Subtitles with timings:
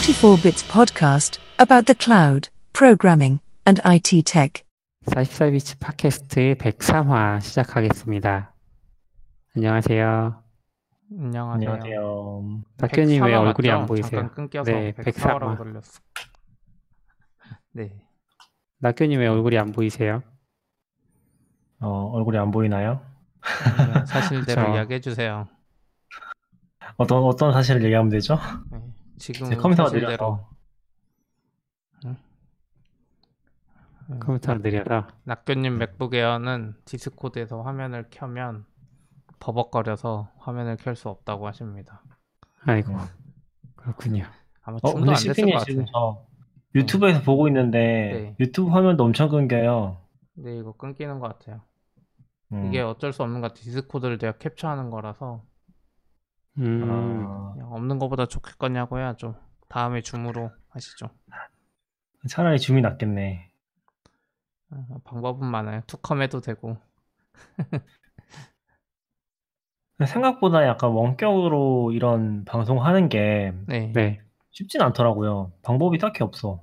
[0.00, 4.62] 44 Bits podcast about the cloud, programming, and IT tech.
[5.06, 8.50] 44비치 팟캐스트 103화 시작하겠습니다.
[9.54, 10.42] 안녕하세요.
[11.12, 11.52] 안녕하세요.
[11.52, 12.60] 안녕하세요.
[12.78, 13.80] 박현님 왜 104화 얼굴이 맞죠?
[13.80, 14.20] 안 보이세요?
[14.22, 15.64] 잠깐 끊겨서 네, 104화라고 104화.
[15.64, 16.00] 들렸어.
[17.72, 17.90] 네.
[18.78, 20.22] 낙교님 왜 얼굴이 안 보이세요?
[21.80, 23.02] 어, 얼굴이 안 보이나요?
[23.76, 24.62] 네, 사실대로.
[24.76, 25.46] 이야기해 주세요.
[26.96, 28.38] 어떤 어떤 사실을 얘기하면 되죠?
[28.70, 28.78] 네.
[29.20, 30.48] 지금 제 컴퓨터가 느려서
[34.18, 35.06] 컴퓨터를 느려서.
[35.24, 38.64] 낙교님 맥북 에어는 디스코드에서 화면을 켜면
[39.38, 42.02] 버벅거려서 화면을 켤 수 없다고 하십니다.
[42.66, 42.98] 아이고, 음.
[43.76, 44.24] 그렇군요.
[44.62, 45.86] 아마 어, 근데 안 됐을 것 지금 같아요.
[45.92, 46.26] 저
[46.74, 48.36] 유튜브에서 보고 있는데 네.
[48.40, 49.98] 유튜브 화면도 엄청 끊겨요.
[50.34, 51.62] 네, 이거 끊기는 것 같아요.
[52.52, 52.66] 음.
[52.66, 53.64] 이게 어쩔 수 없는 것 같아요.
[53.64, 55.42] 디스코드를 내가 캡처하는 거라서
[56.60, 59.34] 음, 아, 그냥 없는 것보다 좋겠거냐고 해야죠.
[59.68, 61.10] 다음에 줌으로 하시죠.
[62.28, 63.50] 차라리 줌이 낫겠네.
[64.72, 65.82] 어, 방법은 많아요.
[65.86, 66.76] 투컴 해도 되고.
[70.06, 73.92] 생각보다 약간 원격으로 이런 방송하는 게 네.
[73.92, 74.20] 네.
[74.50, 75.52] 쉽진 않더라고요.
[75.62, 76.62] 방법이 딱히 없어.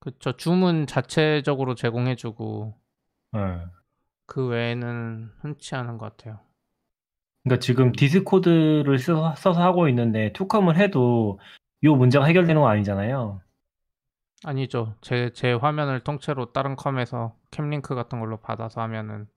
[0.00, 0.36] 그렇죠.
[0.36, 2.78] 줌은 자체적으로 제공해주고
[3.32, 3.40] 네.
[4.26, 6.45] 그 외에는 흔치 않은 것 같아요.
[7.46, 11.38] 그러니까 지금 디스코드를 써서, 써서 하고 있는데 투컴을 해도
[11.80, 13.40] 이 문제가 해결되는 건 아니잖아요.
[14.44, 14.96] 아니죠.
[15.00, 19.28] 제, 제 화면을 통째로 다른 컴에서 캠링크 같은 걸로 받아서 하면은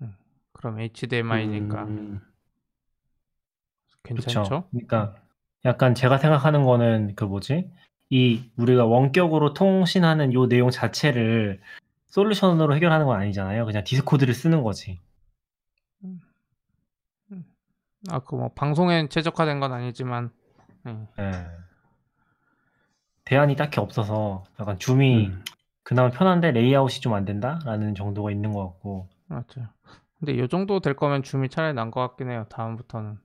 [0.00, 0.14] 음,
[0.52, 2.20] 그럼 HDMI니까 음,
[4.04, 4.42] 괜찮죠?
[4.42, 4.64] 그쵸.
[4.70, 5.16] 그러니까
[5.64, 7.68] 약간 제가 생각하는 거는 그 뭐지?
[8.10, 11.60] 이 우리가 원격으로 통신하는 요 내용 자체를
[12.06, 13.66] 솔루션으로 해결하는 건 아니잖아요.
[13.66, 15.00] 그냥 디스코드를 쓰는 거지.
[18.10, 20.30] 아, 그 뭐 방송에 최적화된 건 아니지만
[20.84, 21.06] 네.
[21.18, 21.46] 예.
[23.24, 25.44] 대안이 딱히 없어서 약간 줌이 음.
[25.84, 29.08] 그나마 편한데 레이아웃이 좀 안 된다라는 정도가 있는 것 같고.
[29.26, 29.66] 맞죠.
[30.18, 32.46] 근데 이 정도 될 거면 줌이 차라리 난 것 같긴 해요.
[32.50, 33.18] 다음부터는.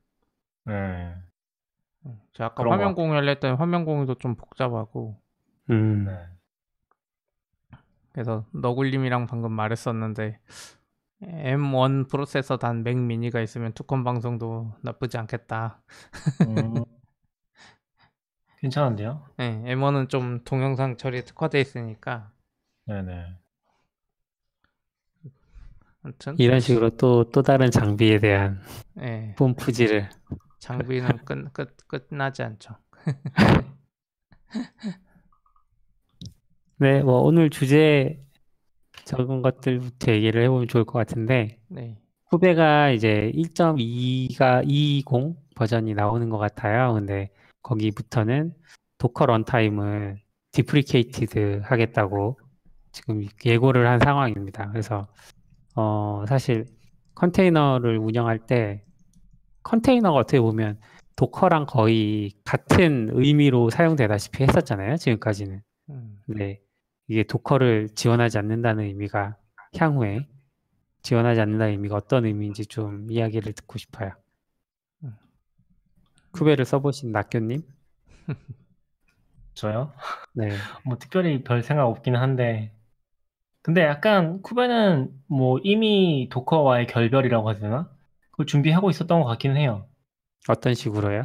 [0.69, 1.15] 예.
[2.05, 2.93] 음, 제가 아까 화면.
[2.95, 5.19] 공유를 했더니 화면 공유도 좀 복잡하고
[5.69, 6.17] 음, 네.
[8.13, 10.39] 그래서 너굴님이랑 방금 말했었는데
[11.21, 15.81] M1 프로세서 단 맥 미니가 있으면 투컴 방송도 나쁘지 않겠다.
[16.47, 16.83] 음.
[18.59, 19.23] 괜찮은데요?
[19.37, 22.31] 네, M1은 좀 동영상 처리에 특화돼 있으니까
[22.85, 23.35] 네네.
[26.03, 28.61] 아무튼 이런 식으로 또, 또 다른 장비에 대한
[29.01, 30.09] 예, 뽐뿌질을.
[30.59, 32.75] 장비는 끝, 끝, 끝나지 않죠.
[36.77, 38.23] 네, 뭐 오늘 주제
[39.07, 41.97] 적은 것들부터 얘기를 해보면 좋을 것 같은데, 네,
[42.29, 46.93] 쿠베가 이제 1.2가 2.20 버전이 나오는 것 같아요.
[46.93, 47.29] 근데
[47.63, 48.53] 거기부터는
[48.97, 50.19] 도커 runtime을
[50.51, 52.39] deprecated 하겠다고
[52.91, 54.69] 지금 예고를 한 상황입니다.
[54.71, 55.07] 그래서
[55.75, 56.65] 어 사실
[57.15, 58.83] 컨테이너를 운영할 때
[59.63, 60.79] 컨테이너가 어떻게 보면
[61.15, 64.97] 도커랑 거의 같은 의미로 사용되다시피 했었잖아요.
[64.97, 65.61] 지금까지는.
[65.89, 66.61] 음, 근데
[67.07, 69.37] 이게 도커를 지원하지 않는다는 의미가
[69.77, 70.27] 향후에
[71.01, 74.11] 지원하지 않는다는 의미가 어떤 의미인지 좀 이야기를 듣고 싶어요.
[75.03, 75.15] 음.
[76.31, 77.63] 쿠베를 써보신 낙교님?
[79.53, 79.93] 저요?
[80.33, 80.49] 네.
[80.85, 82.73] 뭐 특별히 별 생각 없긴 한데
[83.61, 87.91] 근데 약간 쿠베는 뭐 이미 도커와의 결별이라고 해야 되나?
[88.31, 89.85] 그걸 준비하고 있었던 것 같기는 해요.
[90.47, 91.23] 어떤 식으로요?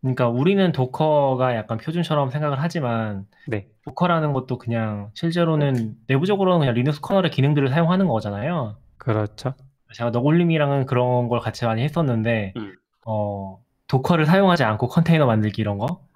[0.00, 3.68] 그러니까 우리는 도커가 약간 표준처럼 생각을 하지만 네.
[3.84, 8.78] 도커라는 것도 그냥 실제로는 내부적으로는 그냥 리눅스 kernel의 기능들을 사용하는 거잖아요.
[8.96, 9.54] 그렇죠.
[9.92, 12.74] 제가 너굴님이랑은 그런 걸 같이 많이 했었는데 음.
[13.06, 16.06] 어 도커를 사용하지 않고 컨테이너 만들기 이런 거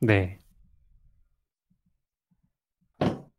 [0.00, 0.38] 네.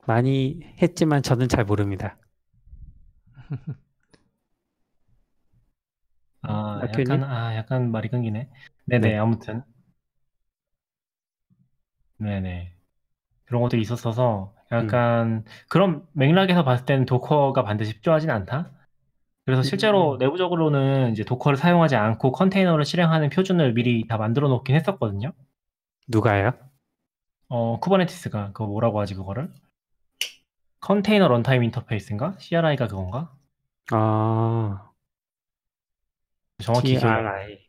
[0.06, 2.17] 많이 했지만 저는 잘 모릅니다.
[6.42, 6.81] 아?
[6.83, 8.50] 약간 아 약간 말이 끊기네.
[8.86, 9.18] 네네 네.
[9.18, 9.63] 아무튼
[12.18, 12.74] 네네
[13.45, 18.71] 그런 것들이 있었어서 약간 그런 맥락에서 봤을 때는 도커가 반드시 필요하진 않다.
[19.45, 20.18] 그래서 실제로 음.
[20.18, 25.33] 내부적으로는 이제 도커를 사용하지 않고 컨테이너를 실행하는 표준을 미리 다 만들어 놓긴 했었거든요.
[26.07, 26.54] 누가요?
[27.50, 29.51] 어 쿠버네티스가 그거 뭐라고 하지 그거를?
[30.80, 32.35] container runtime interface인가?
[32.39, 33.33] CRI가 그건가?
[33.92, 34.92] 아,
[36.62, 37.00] 정확히 나.
[37.00, 37.59] CRI.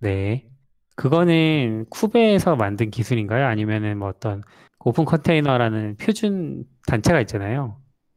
[0.00, 0.48] 네.
[0.96, 3.46] 그거는 쿠베에서 만든 기술인가요?
[3.46, 4.42] 아니면은 뭐 어떤
[4.80, 7.76] Open Container라는 표준 단체가 있잖아요.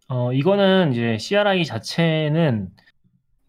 [0.09, 2.69] 어, 이거는 이제 CRI 자체는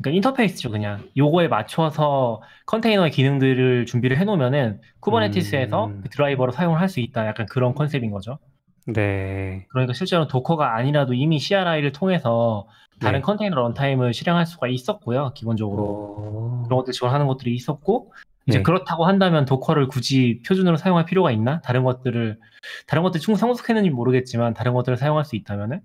[0.00, 1.02] 그러니까 인터페이스죠, 그냥.
[1.16, 6.00] 요거에 맞춰서 컨테이너의 기능들을 준비를 해놓으면은 쿠버네티스에서 음.
[6.02, 7.26] 그 드라이버로 사용을 할 수 있다.
[7.26, 8.38] 약간 그런 컨셉인 거죠.
[8.86, 9.66] 네.
[9.70, 12.68] 그러니까 실제로 도커가 아니라도 이미 CRI를 통해서
[13.00, 13.22] 다른 네.
[13.22, 15.82] 컨테이너 runtime을 실행할 수가 있었고요, 기본적으로.
[15.82, 16.62] 오.
[16.64, 18.12] 그런 것들 지원하는 것들이 있었고,
[18.48, 18.62] 이제 네.
[18.62, 21.60] 그렇다고 한다면 도커를 굳이 표준으로 사용할 필요가 있나?
[21.60, 22.38] 다른 것들을,
[22.86, 25.80] 다른 것들이 충분히 성숙했는지 모르겠지만, 다른 것들을 사용할 수 있다면은?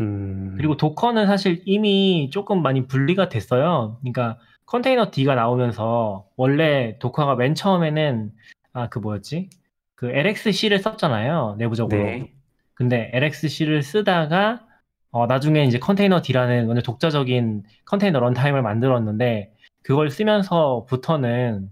[0.00, 0.54] 음.
[0.56, 3.98] 그리고 도커는 사실 이미 조금 많이 분리가 됐어요.
[4.00, 8.32] 그러니까 컨테이너 D가 나오면서 원래 도커가 맨 처음에는
[8.74, 9.48] 아 그 뭐였지?
[9.94, 11.56] 그 LXC를 썼잖아요.
[11.58, 12.02] 내부적으로.
[12.02, 12.32] 네.
[12.74, 14.66] 근데 LXC를 쓰다가
[15.10, 21.70] 어 나중에 이제 컨테이너 D라는 완전 독자적인 컨테이너 런타임을 만들었는데 그걸 쓰면서부터는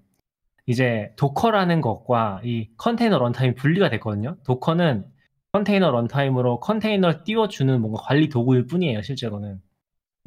[0.67, 4.37] 이제 도커라는 것과 이 컨테이너 runtime이 분리가 됐거든요.
[4.45, 5.07] 도커는
[5.53, 9.61] 컨테이너 runtime으로 컨테이너를 띄워주는 뭔가 관리 도구일 뿐이에요, 실제로는.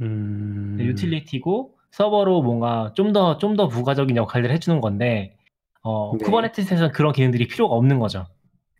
[0.01, 0.77] 음.
[0.79, 5.37] 유틸리티고 서버로 뭔가 좀 더 좀 더 부가적인 역할을 해주는 건데
[5.83, 6.25] 어, 네.
[6.25, 8.27] 쿠버네티스에서는 그런 기능들이 필요가 없는 거죠.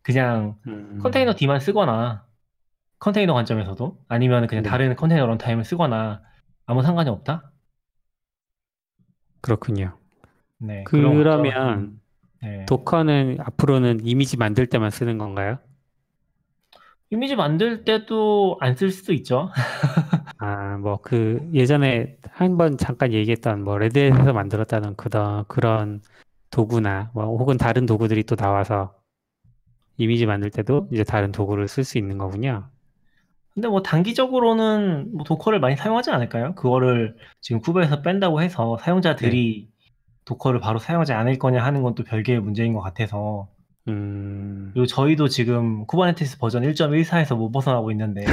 [0.03, 1.00] 그냥 음.
[1.01, 2.25] containerd만 쓰거나
[3.00, 4.69] 컨테이너 관점에서도 아니면 그냥 네.
[4.69, 6.21] 다른 컨테이너 runtime을 쓰거나
[6.65, 7.51] 아무 상관이 없다.
[9.42, 9.98] 그렇군요.
[10.59, 10.83] 네.
[10.83, 12.00] 그러면
[12.42, 12.65] 네.
[12.65, 15.59] 도커는 앞으로는 이미지 만들 때만 쓰는 건가요?
[17.09, 19.50] 이미지 만들 때도 안 쓸 수도 있죠.
[20.39, 26.01] 아, 뭐 그 예전에 한 번 잠깐 얘기했던 뭐 레드햇에서 만들었다는 그런 그런
[26.51, 28.94] 도구나 뭐 혹은 다른 도구들이 또 나와서
[29.98, 32.69] 이미지 만들 때도 이제 다른 도구를 쓸 수 있는 거군요.
[33.53, 36.53] 근데 뭐 단기적으로는 뭐 도커를 많이 사용하지 않을까요?
[36.56, 39.68] 그거를 지금 쿠베에서 뺀다고 해서 사용자들이
[40.27, 43.47] 도커를 바로 사용하지 않을 거냐 하는 건 또 별개의 문제인 것 같아서
[43.88, 48.25] 음, 그리고 저희도 지금 쿠버네티스 버전 1.14에서 못 벗어나고 있는데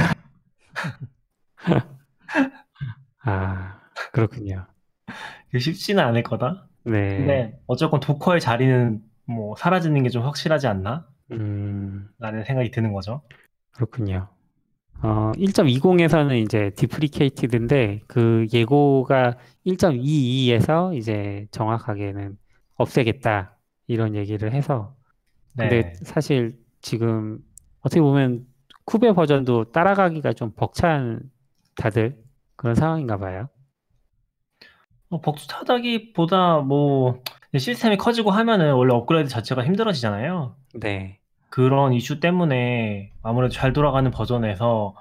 [3.23, 3.79] 아,
[4.11, 4.65] 그렇군요.
[5.57, 6.67] 쉽지는 않을 거다.
[6.83, 7.17] 네.
[7.17, 11.07] 근데 어쨌건 도커의 자리는 뭐 사라지는 게 좀 확실하지 않나?
[11.31, 13.21] 음, 라는 생각이 드는 거죠.
[13.71, 14.27] 그렇군요.
[15.01, 22.37] 어, 1.20에서는 이제 디프리케이티드인데 그 예고가 1.22에서 이제 정확하게는
[22.75, 23.57] 없애겠다
[23.87, 24.95] 이런 얘기를 해서
[25.55, 25.93] 근데 네.
[26.03, 27.39] 사실 지금
[27.81, 28.45] 어떻게 보면
[28.85, 31.21] 쿠베 버전도 따라가기가 좀 벅찬
[31.75, 32.17] 다들
[32.55, 33.49] 그런 상황인가 봐요.
[35.09, 37.21] 어, 벅차다기보다 뭐
[37.57, 40.55] 시스템이 커지고 하면은 원래 업그레이드 자체가 힘들어지잖아요.
[40.75, 41.19] 네.
[41.55, 44.93] 그런 이슈 때문에 아무래도 잘 돌아가는 버전에서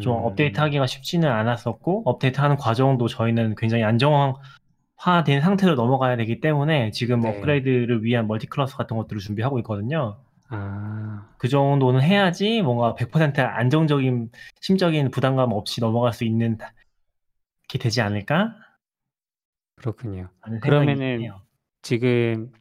[0.00, 7.22] 좀 음, 업데이트하기가 쉽지는 않았었고 업데이트하는 과정도 저희는 굉장히 안정화된 상태로 넘어가야 되기 때문에 지금
[7.22, 7.28] 네.
[7.28, 10.20] 업그레이드를 위한 멀티클러스 같은 것들을 준비하고 있거든요.
[10.50, 14.30] 아, 그 정도는 해야지 뭔가 100% 안정적인
[14.60, 16.58] 심적인 부담감 없이 넘어갈 수 있는
[17.66, 18.54] 게 되지 않을까?
[19.74, 20.28] 그렇군요.
[20.62, 21.40] 그러면은 해요.
[21.82, 22.52] 지금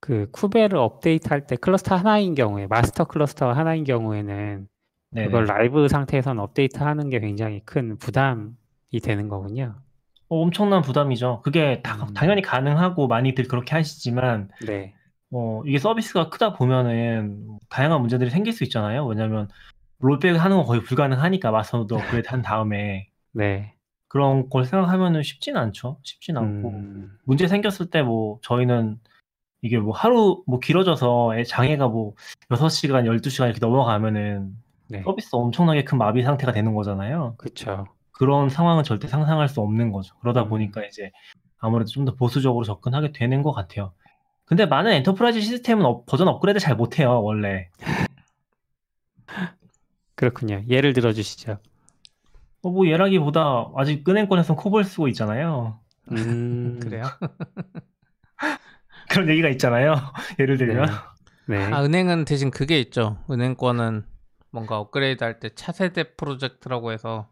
[0.00, 4.68] 그 쿠베를 업데이트할 때 클러스터 하나인 경우에 마스터 클러스터 하나인 경우에는
[5.10, 5.26] 네네.
[5.26, 8.52] 그걸 라이브 상태에서는 업데이트하는 게 굉장히 큰 부담이
[9.02, 9.74] 되는 거군요.
[10.28, 11.40] 어, 엄청난 부담이죠.
[11.42, 12.14] 그게 다- 음.
[12.14, 14.94] 당연히 가능하고 많이들 그렇게 하시지만 네.
[15.30, 19.06] 어, 이게 서비스가 크다 보면은 다양한 문제들이 생길 수 있잖아요.
[19.06, 19.48] 왜냐면
[20.00, 23.74] rollback 하는 건 거의 불가능하니까 마스터도 업그레이드 한 다음에 네.
[24.08, 25.98] 그런 걸 생각하면은 쉽진 않죠.
[26.02, 28.98] 쉽진 않고 음, 문제 생겼을 때 뭐 저희는
[29.62, 32.14] 이게 뭐 하루 뭐 길어져서 애 장애가 뭐
[32.50, 34.54] 6시간, 12시간 이렇게 넘어가면은
[34.88, 35.02] 네.
[35.02, 37.34] 서비스 엄청나게 큰 마비 상태가 되는 거잖아요.
[37.38, 37.86] 그쵸.
[38.12, 40.14] 그런 상황은 절대 상상할 수 없는 거죠.
[40.20, 40.48] 그러다 음.
[40.48, 41.10] 보니까 이제
[41.58, 43.92] 아무래도 좀 더 보수적으로 접근하게 되는 것 같아요.
[44.44, 47.68] 근데 많은 enterprise 시스템은 업- 버전 업그레이드 잘 못해요, 원래.
[50.14, 50.62] 그렇군요.
[50.68, 51.58] 예를 들어 주시죠.
[52.62, 55.78] 어, 뭐 얘라기보다 아직 은행권에서는 코볼 쓰고 있잖아요.
[56.10, 57.04] 음, 그래요?
[59.18, 59.94] 그런 얘기가 있잖아요.
[60.38, 60.86] 예를 들면.
[61.46, 61.56] 네.
[61.72, 63.18] 아, 은행은 대신 그게 있죠.
[63.30, 64.04] 은행권은
[64.50, 67.28] 뭔가 업그레이드 할 때 차세대 프로젝트라고 해서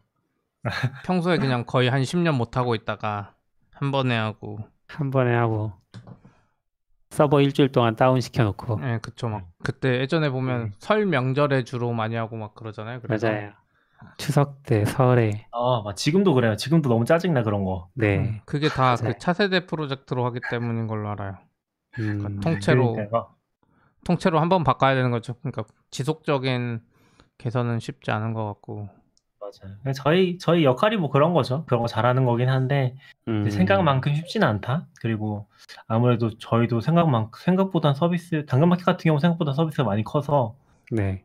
[1.05, 3.35] 평소에 그냥 거의 한 10년 못 하고 있다가
[3.71, 5.71] 한 번에 하고 한 번에 하고
[7.09, 12.15] 서버 일주일 동안 다운 시켜놓고 예, 그쵸 막 그때 예전에 보면 설 명절에 주로 많이
[12.15, 12.99] 하고 막 그러잖아요.
[13.01, 13.51] 그래서 맞아요.
[14.17, 16.55] 추석 때 설에 아, 막 지금도 그래요.
[16.55, 17.89] 지금도 너무 짜증나 그런 거.
[17.95, 18.17] 네.
[18.17, 19.13] 음, 그게 다 맞아요.
[19.13, 21.37] 그 차세대 프로젝트로 하기 때문인 걸로 알아요.
[21.99, 23.35] 음, 통째로 그러니까요.
[24.05, 25.35] 통째로 한번 바꿔야 되는 거죠.
[25.41, 26.81] 그러니까 지속적인
[27.37, 28.89] 개선은 쉽지 않은 것 같고
[29.39, 29.93] 맞아요.
[29.93, 31.65] 저희 저희 역할이 뭐 그런 거죠.
[31.65, 32.95] 그런 거 잘하는 거긴 한데
[33.27, 34.87] 음, 생각만큼 쉽지는 않다.
[35.01, 35.47] 그리고
[35.87, 40.55] 아무래도 저희도 생각만 생각보다 서비스 당근마켓 같은 경우 생각보다 서비스가 많이 커서
[40.91, 41.23] 네.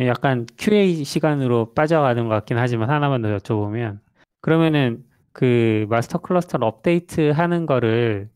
[0.00, 4.00] 예, 약간 QA 시간으로 빠져가는 것 같긴 하지만 하나만 더 여쭤보면
[4.40, 8.28] 그러면은 그 마스터 cluster를 업데이트 하는 거를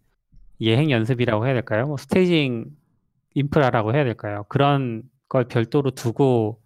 [0.61, 1.87] 예행 연습이라고 해야 될까요?
[1.87, 2.67] 뭐 staging
[3.35, 4.45] 인프라라고 해야 될까요?
[4.49, 6.61] 그런 걸 별도로 두고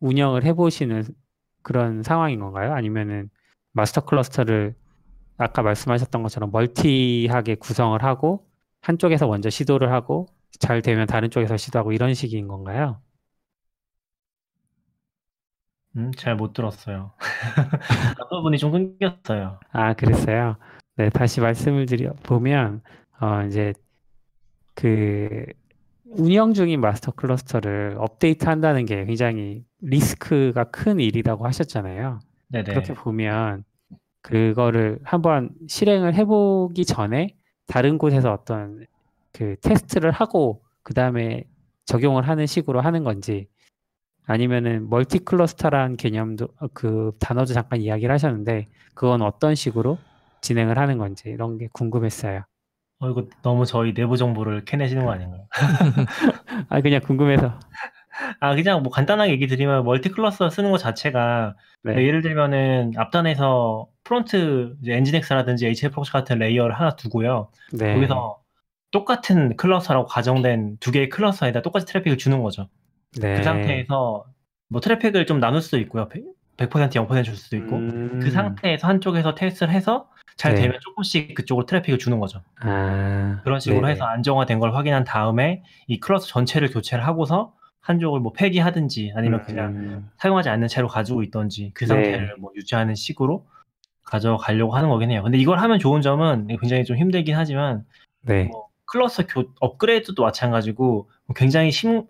[0.00, 1.04] 운영을 해보시는
[1.62, 2.74] 그런 상황인 건가요?
[2.74, 3.30] 아니면은
[3.72, 4.74] 마스터 클러스터를
[5.38, 8.46] 아까 말씀하셨던 것처럼 멀티하게 구성을 하고
[8.82, 10.26] 한쪽에서 먼저 시도를 하고
[10.60, 13.00] 잘 되면 다른 쪽에서 시도하고 이런 식인 건가요?
[15.96, 17.12] 음, 잘 못 들었어요.
[18.20, 19.58] 어떤 분이 좀 끊겼어요.
[19.72, 20.56] 아, 그랬어요.
[20.98, 22.82] 네, 다시 말씀을 드려 보면
[23.20, 23.72] 어 이제
[24.74, 25.46] 그
[26.06, 32.18] 운영 중인 마스터 클러스터를 업데이트 한다는 게 굉장히 리스크가 큰 일이라고 하셨잖아요.
[32.48, 32.64] 네네.
[32.64, 33.62] 그렇게 보면
[34.22, 37.36] 그거를 한번 실행을 해보기 전에
[37.68, 38.84] 다른 곳에서 어떤
[39.32, 41.44] 그 테스트를 하고 그 다음에
[41.84, 43.46] 적용을 하는 식으로 하는 건지
[44.26, 49.96] 아니면은 멀티 클러스터란 개념도 어, 그 단어도 잠깐 이야기를 하셨는데 그건 어떤 식으로
[50.40, 52.44] 진행을 하는 건지 이런 게 궁금했어요.
[53.00, 55.46] 어, 이거 너무 저희 내부 정보를 캐내시는 거 아닌가요?
[56.68, 57.58] 아 그냥 궁금해서.
[58.40, 61.54] 아, 그냥 뭐 간단하게 얘기 드리면 multi cluster 쓰는 것 자체가
[61.84, 61.92] 네.
[62.04, 67.50] 예를 들면은 앞단에서 프론트 엔진엑스라든지 HFX 같은 레이어를 하나 두고요.
[67.72, 67.94] 네.
[67.94, 68.40] 거기서
[68.90, 72.68] 똑같은 cluster라고 가정된 두 개의 cluster에다 똑같이 traffic을 주는 거죠.
[73.20, 73.36] 네.
[73.36, 74.24] 그 상태에서
[74.68, 76.08] 뭐 traffic을 좀 나눌 수도 있고요.
[76.08, 77.76] 100% 0%줄 수도 있고.
[77.76, 80.62] 음, 그 상태에서 한쪽에서 테스트를 해서 잘 네.
[80.62, 82.40] 되면 조금씩 그쪽으로 traffic을 주는 거죠.
[82.60, 83.92] 아, 그런 식으로 네네.
[83.92, 89.66] 해서 안정화된 걸 확인한 다음에 이 클러스 전체를 교체를 하고서 한쪽을 뭐 폐기하든지 아니면 그냥
[89.74, 91.88] 음, 사용하지 않는 채로 가지고 있던지 그 네.
[91.88, 93.46] 상태를 뭐 유지하는 식으로
[94.04, 95.24] 가져가려고 하는 거긴 해요.
[95.24, 97.84] 근데 이걸 하면 좋은 점은 굉장히 좀 힘들긴 하지만
[98.22, 98.44] 네.
[98.44, 102.04] 뭐 클러스터 교, 업그레이드도 마찬가지고 뭐 굉장히 심,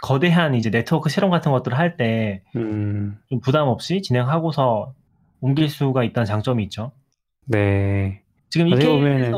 [0.00, 4.94] 거대한 이제 네트워크 실험 같은 것들을 할 때좀 음, 부담 없이 진행하고서
[5.40, 6.92] 옮길 수가 있다는 장점이 있죠.
[7.46, 8.22] 네.
[8.50, 9.32] 지금 이 어떻게 보면은-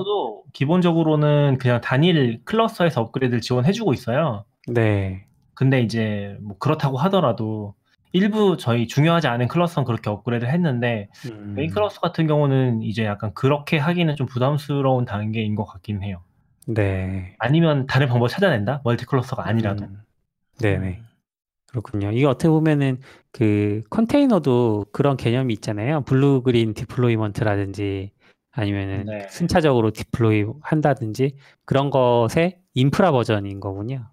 [0.52, 4.44] 기본적으로는 그냥 단일 클러스터에서 업그레이드를 지원해주고 있어요.
[4.68, 5.26] 네.
[5.54, 7.75] 근데 이제 뭐 그렇다고 하더라도
[8.12, 13.32] 일부 저희 중요하지 않은 cluster는 그렇게 업그레이드를 했는데 음, main cluster 같은 경우는 이제 약간
[13.34, 16.23] 그렇게 하기는 좀 부담스러운 단계인 것 같긴 해요.
[16.66, 17.34] 네.
[17.38, 18.82] 아니면 다른 방법을 찾아낸다?
[18.85, 19.84] multi cluster가 아니라도.
[19.87, 20.02] 음,
[20.61, 21.00] 네네.
[21.75, 22.12] 그렇군요.
[22.12, 23.00] 이거 어떻게 보면은
[23.33, 26.02] 그 컨테이너도 그런 개념이 있잖아요.
[26.02, 28.12] blue green deployment라든지
[28.52, 29.26] 아니면은 네.
[29.28, 34.09] 순차적으로 deploy 한다든지 그런 것의 인프라 버전인 거군요.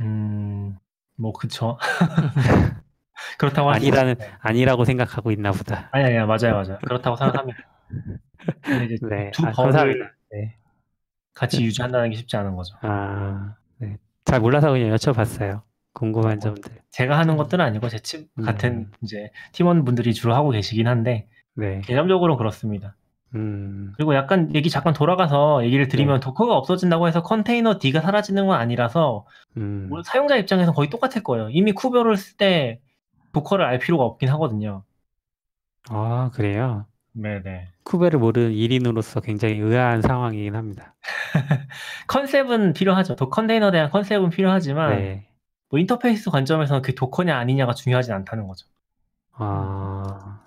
[0.00, 0.76] 음,
[1.16, 1.78] 뭐 그쵸.
[3.38, 4.32] 그렇다고 아니라는 있어요.
[4.40, 5.88] 아니라고 생각하고 있나 보다.
[5.92, 6.78] 아니 아니야 맞아요 맞아요.
[6.84, 7.58] 그렇다고 생각합니다.
[8.60, 9.30] 근데 이제 네.
[9.30, 10.12] 두 아, 번을 감사합니다.
[10.32, 10.56] 네.
[11.32, 12.76] 같이 유지한다는 게 쉽지 않은 거죠.
[12.82, 13.98] 아, 네.
[14.24, 15.62] 잘 몰라서 그냥 여쭤봤어요.
[15.94, 16.72] 궁금한 어, 점들.
[16.90, 18.44] 제가 하는 것들은 아니고 제 친, 음.
[18.44, 21.80] 같은 이제 팀원분들이 주로 하고 계시긴 한데 네.
[21.80, 22.96] 개념적으로는 그렇습니다.
[23.34, 28.60] 음, 그리고 약간 얘기 잠깐 돌아가서 얘기를 드리면 도커가 없어진다고 해서 컨테이너 D가 사라지는 건
[28.60, 31.48] 아니라서 음, 뭐 사용자 입장에서 거의 똑같을 거예요.
[31.50, 32.80] 이미 쿠버를 쓸 때
[33.32, 34.84] 도커를 알 필요가 없긴 하거든요.
[35.90, 36.86] 아, 그래요.
[37.12, 37.68] 네네.
[37.84, 40.94] 쿠베를 모르는 1인으로서 굉장히 의아한 상황이긴 합니다.
[42.08, 43.16] 컨셉은 필요하죠.
[43.16, 45.28] 도 컨테이너에 대한 컨셉은 필요하지만 네.
[45.74, 48.68] 뭐 인터페이스 관점에서는 그게 도커냐 아니냐가 중요하진 않다는 거죠.
[49.32, 50.40] 아,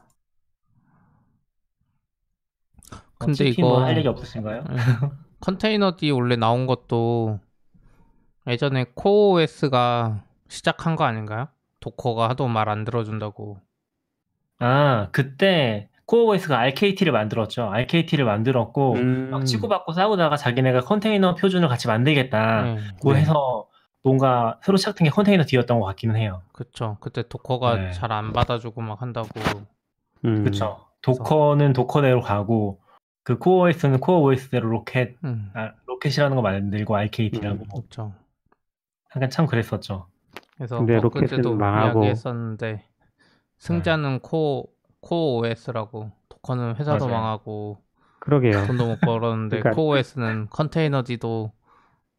[3.18, 4.64] 근데 어차피 뭐 이거 할 얘기 없으신가요?
[5.42, 7.42] 컨테이너 D 원래 나온 것도
[8.48, 11.50] 예전에 코OS가 시작한 거 아닌가요?
[11.82, 13.60] 도커가 하도 말 안 들어준다고.
[14.60, 17.70] 아 그때 코어OS가 RKT를 만들었죠.
[17.70, 22.62] RKT를 만들었고 음, 막 치고받고 싸우다가 자기네가 컨테이너 표준을 같이 만들겠다.
[22.64, 23.20] 네, 고 네.
[23.20, 23.68] 해서
[24.04, 26.42] 뭔가 새로 시작된 게 containerd였던 것 같기는 해요.
[26.54, 26.98] 그쵸.
[27.02, 27.92] 그때 Docker가 네.
[27.92, 29.28] 잘 안 받아주고 막 한다고.
[30.26, 30.86] 음, 그쵸.
[31.02, 32.80] Docker는 Docker대로 가고
[33.24, 37.82] 그 CoreOS는 CoreOS대로 Rocket 음, 아, Rocket이라는 거 만들고 RKT라고 음.
[37.82, 38.14] 그쵸.
[39.16, 40.08] 약간 참 그랬었죠.
[40.56, 42.00] 그래서 근데 뭐 Rocket은 그때도 망하고.
[42.00, 42.84] 이야기했었는데
[43.58, 44.70] 승자는 코
[45.02, 47.20] CoreOS라고 Docker는 회사도 맞아요.
[47.22, 47.78] 망하고
[48.20, 48.66] 그러게요.
[48.68, 51.52] 돈도 못 벌었는데 그러니까- CoreOS는 containerd도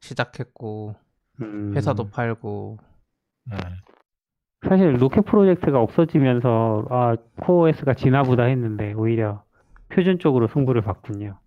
[0.01, 0.95] 시작했고
[1.41, 2.79] 음, 회사도 팔고.
[3.51, 3.57] 네.
[4.69, 9.45] 사실 Rocket 프로젝트가 없어지면서 아, CoreOS가 지나보다 했는데 오히려
[9.89, 11.39] 표준 쪽으로 승부를 봤군요.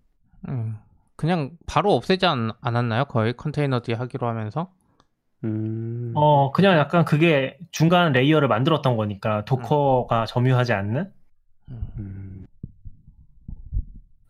[0.48, 0.76] 음,
[1.16, 3.04] 그냥 바로 없애지 않, 않았나요?
[3.04, 4.72] 거의 containerd 하기로 하면서?
[5.44, 11.12] 음, 어 그냥 약간 그게 중간 layer를 만들었던 거니까 도커가 점유하지 않는?
[11.70, 12.46] 음, 음,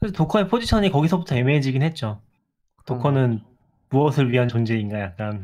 [0.00, 2.20] 그래서 Docker의 포지션이 거기서부터 애매해지긴 했죠.
[2.86, 3.42] Docker는
[3.92, 5.42] 무엇을 위한 존재인가 약간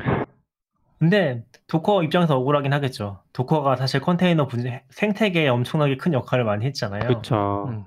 [0.98, 3.22] 근데 Docker 입장에서 억울하긴 하겠죠.
[3.32, 7.00] Docker가 사실 컨테이너 분- 생태계에 엄청나게 큰 역할을 많이 했잖아요.
[7.06, 7.66] 그렇죠.
[7.68, 7.84] 음.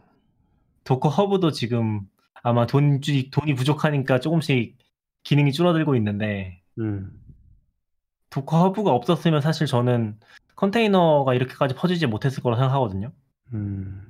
[0.85, 2.01] Docker Hub도 지금
[2.41, 4.77] 아마 돈, 주- 돈이 부족하니까 조금씩
[5.23, 7.11] 기능이 줄어들고 있는데 음.
[8.29, 10.17] Docker Hub가 없었으면 사실 저는
[10.55, 13.11] 컨테이너가 이렇게까지 퍼지지 못했을 거라 생각하거든요.
[13.53, 14.01] 음.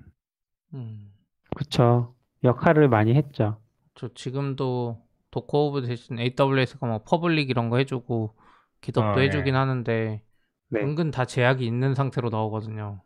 [0.75, 1.11] 음.
[1.55, 2.13] 그쵸.
[2.43, 3.57] 역할을 많이 했죠.
[3.95, 8.35] 저 지금도 Docker Hub 대신 AWS가 뭐 public 이런 거 해주고
[8.81, 9.25] GitHub도 아, 예.
[9.25, 10.23] 해주긴 하는데
[10.69, 10.79] 네.
[10.79, 13.01] 은근 다 제약이 있는 상태로 나오거든요.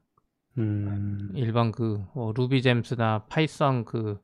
[0.58, 1.32] 음.
[1.34, 4.20] 일반 그 뭐, RubyGems나 Python 그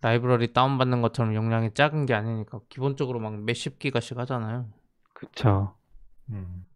[0.00, 4.68] 라이브러리 다운받는 것처럼 용량이 작은 게 아니니까 기본적으로 막 몇십 기가씩 하잖아요.
[5.14, 5.74] 그쵸.
[6.30, 6.66] 음.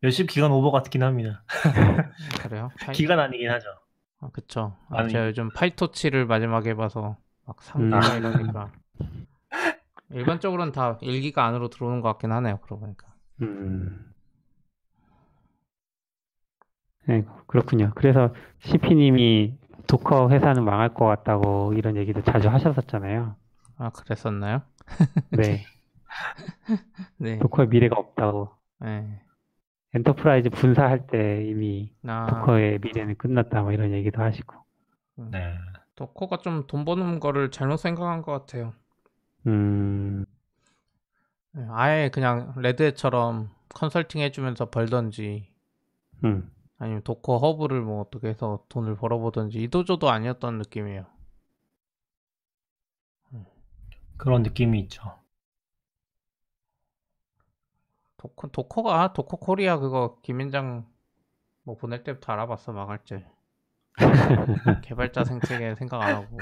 [0.00, 1.42] 몇십 기가는 오버 같긴 합니다.
[2.42, 2.70] 그래요?
[2.80, 2.94] 파이...
[2.94, 3.66] 기가는 아니긴 하죠.
[4.20, 4.76] 아, 그쵸.
[4.90, 5.12] 아, 아니.
[5.12, 7.90] 제가 요즘 PyTorch를 마지막에 봐서 막 음.
[7.90, 8.72] 3기가 이러니까
[10.10, 12.58] 일반적으로는 다 1기가 안으로 들어오는 것 같긴 하네요.
[12.62, 13.14] 그러고 보니까.
[13.42, 14.12] 음.
[17.06, 17.92] 네, 그렇군요.
[17.94, 23.36] 그래서 CP님이 Docker 회사는 망할 것 같다고 이런 얘기도 자주 하셨었잖아요.
[23.78, 24.62] 아, 그랬었나요?
[25.30, 25.64] 네.
[27.18, 27.38] 네.
[27.38, 28.50] Docker의 미래가 없다고.
[28.80, 29.22] 네.
[29.94, 34.54] enterprise 분사할 때 이미 아, Docker의 미래는 끝났다 뭐 이런 얘기도 하시고.
[35.16, 35.54] 네.
[35.96, 38.72] Docker가 좀 돈 버는 거를 잘못 생각한 것 같아요.
[39.48, 40.26] 음.
[41.52, 45.52] 네, 아예 그냥 Red Hat처럼 컨설팅 해주면서 벌던지
[46.24, 46.50] 음.
[46.78, 51.06] 아니면 Docker Hub를 뭐 어떻게 해서 돈을 벌어보던지 이도저도 아니었던 느낌이에요.
[54.16, 55.16] 그런 느낌이 있죠.
[58.16, 60.86] 도커, 도커가 도커 코리아 그거 김현장
[61.62, 63.24] 뭐 보낼 때부터 알아봤어 망할 줄.
[64.82, 66.38] 개발자 생태계 생각 안 하고.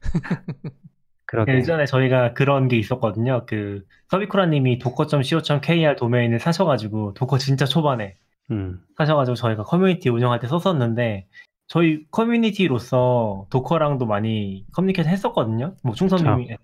[1.32, 1.54] 그러게.
[1.54, 3.46] 예전에 저희가 그런 게 있었거든요.
[3.46, 8.16] 그 subicura님이 docker.co.kr 도메인을 사셔가지고 Docker 진짜 초반에
[8.50, 8.82] 음.
[8.98, 11.26] 사셔가지고 저희가 커뮤니티 운영할 때 썼었는데
[11.68, 15.74] 저희 커뮤니티로서 Docker랑도 많이 커뮤니케이션 했었거든요.
[15.82, 16.54] 뭐 충선님이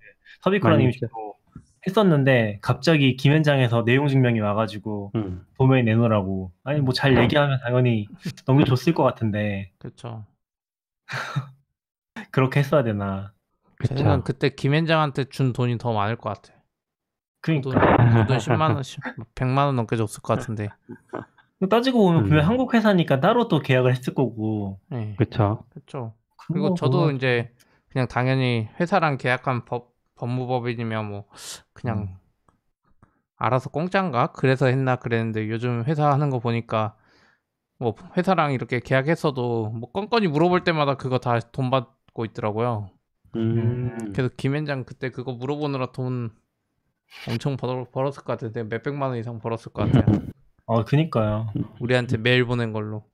[0.42, 0.92] 서비쿠라님이.
[0.92, 1.34] 주로
[1.86, 5.46] 했었는데 갑자기 김현장에서 내용 증명이 와가지고 음.
[5.56, 8.06] 도메인 내놓으라고 아니 뭐 잘 얘기하면 당연히
[8.46, 10.26] 넘겨줬을 것 같은데 그렇죠.
[12.32, 13.32] 그렇게 했어야 되나
[13.84, 14.22] 제 그쵸.
[14.24, 16.58] 그때 김현장한테 준 돈이 더 많을 것 같아.
[17.42, 19.00] 돈, 그러니까 돈 10만 원, 10,
[19.34, 20.68] 100만 원 넘게 줬을 것 같은데.
[21.70, 22.48] 따지고 보면 분명 음.
[22.48, 25.14] 한국 회사니까 따로 또 계약을 했을 거고 네.
[25.16, 25.64] 그쵸.
[25.70, 26.14] 그렇죠.
[26.46, 27.52] 그리고 저도 보면 이제
[27.88, 31.24] 그냥 당연히 회사랑 계약한 법 법무법인이면 뭐
[31.72, 32.16] 그냥 음.
[33.36, 36.96] 알아서 공짜인가 그래서 했나 그랬는데 요즘 회사 하는 거 보니까
[37.78, 42.90] 뭐 회사랑 이렇게 계약했어도 뭐 건건이 물어볼 때마다 그거 다 돈 받고 있더라고요.
[43.36, 44.12] 음.
[44.12, 46.30] 그래서 김현장 그때 그거 물어보느라 돈
[47.28, 50.20] 엄청 벌, 벌었을 것 같은데 몇 백만 원 이상 벌었을 것 같아요.
[50.66, 53.04] 어 그니까요 우리한테 메일 보낸 걸로.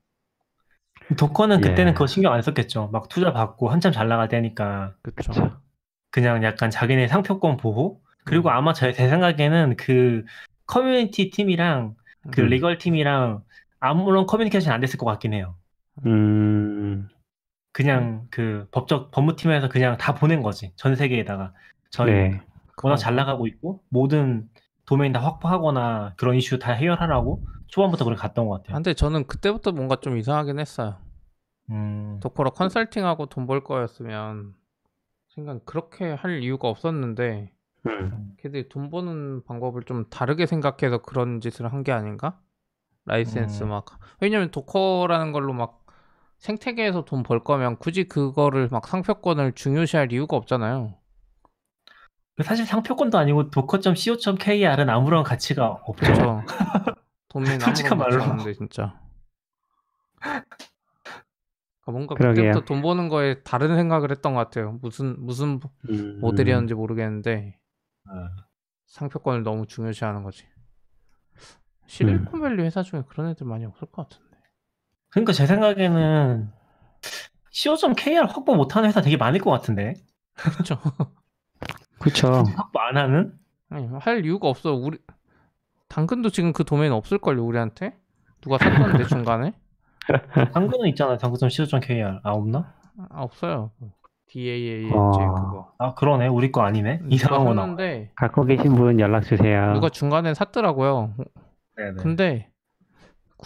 [1.17, 1.69] Docker는 예.
[1.69, 5.61] 그때는 그거 신경 안 썼겠죠 막 투자 받고 한참 잘 나갈 때니까 그렇죠.
[6.09, 10.23] 그냥 약간 자기네 상표권 보호 그리고 아마 제, 제 생각에는 그
[10.65, 11.95] 커뮤니티 팀이랑
[12.31, 12.47] 그 음.
[12.47, 13.43] legal 팀이랑
[13.79, 15.55] 아무런 커뮤니케이션 안 됐을 것 같긴 해요
[16.05, 17.07] 음.
[17.75, 21.53] 그냥 그 법적 법무팀에서 그냥 다 보낸 거지 전 세계에다가
[21.89, 22.41] 저희 네.
[22.83, 24.49] 워낙 잘 나가고 있고 모든
[24.85, 28.75] 도메인 다 확보하거나 그런 이슈 다 해결하라고 초반부터 그렇게 갔던 것 아, 같아요.
[28.75, 30.97] 근데 저는 그때부터 뭔가 좀 이상하긴 했어요.
[31.69, 34.53] 음, Docker로 컨설팅하고 돈 벌 거였으면
[35.29, 37.53] 생각 그렇게 할 이유가 없었는데
[37.87, 38.35] 음.
[38.39, 42.39] 걔들이 돈 버는 방법을 좀 다르게 생각해서 그런 짓을 한 게 아닌가?
[43.05, 43.69] 라이센스 음.
[43.69, 43.85] 막
[44.21, 45.84] 왜냐면 Docker라는 걸로 막
[46.39, 50.95] 생태계에서 돈 벌 거면 굳이 그거를 막 상표권을 중요시할 이유가 없잖아요.
[52.43, 55.93] 사실 상표권도 아니고 docker.co.kr은 아무런 가치가 없죠.
[56.05, 56.43] 그렇죠.
[57.29, 58.23] 돈이 솔직한 아무런 가치 말로.
[58.23, 58.99] 없는데 진짜.
[61.81, 62.47] 그러니까 뭔가 그러게요.
[62.51, 64.73] 그때부터 돈 버는 거에 다른 생각을 했던 것 같아요.
[64.81, 66.19] 무슨 무슨 음.
[66.19, 67.59] 모델이었는지 모르겠는데
[68.09, 68.11] 어.
[68.87, 70.45] 상표권을 너무 중요시하는 거지.
[70.45, 71.87] 음.
[71.87, 74.24] 실리콘밸리 회사 중에 그런 애들 많이 없을 것 같은데.
[75.15, 76.51] 그러니까 제 생각에는
[77.51, 79.93] co.kr 확보 못하는 회사 되게 많을 것 같은데
[80.35, 80.77] 그렇죠.
[81.99, 82.43] 그쵸.
[82.57, 83.33] 확보 안 하는?
[83.69, 84.73] 아니, 할 이유가 없어.
[84.73, 84.97] 우리
[85.87, 87.97] 당근도 지금 그 도메인 없을 걸요 우리한테.
[88.41, 89.53] 누가 샀던데 중간에?
[90.53, 91.17] 당근은 있잖아요.
[91.17, 92.73] 당근.co.kr 아 없나?
[93.09, 93.71] 아, 없어요.
[94.27, 95.11] DAAG 어.
[95.11, 95.71] 그거.
[95.77, 96.27] 아 그러네.
[96.27, 96.99] 우리 거 아니네.
[97.29, 97.45] 나와.
[97.45, 99.71] 샀는데 갖고 계신 분 연락 주세요.
[99.73, 101.13] 누가 중간에 샀더라고요.
[101.77, 101.93] 네네.
[102.03, 102.49] 근데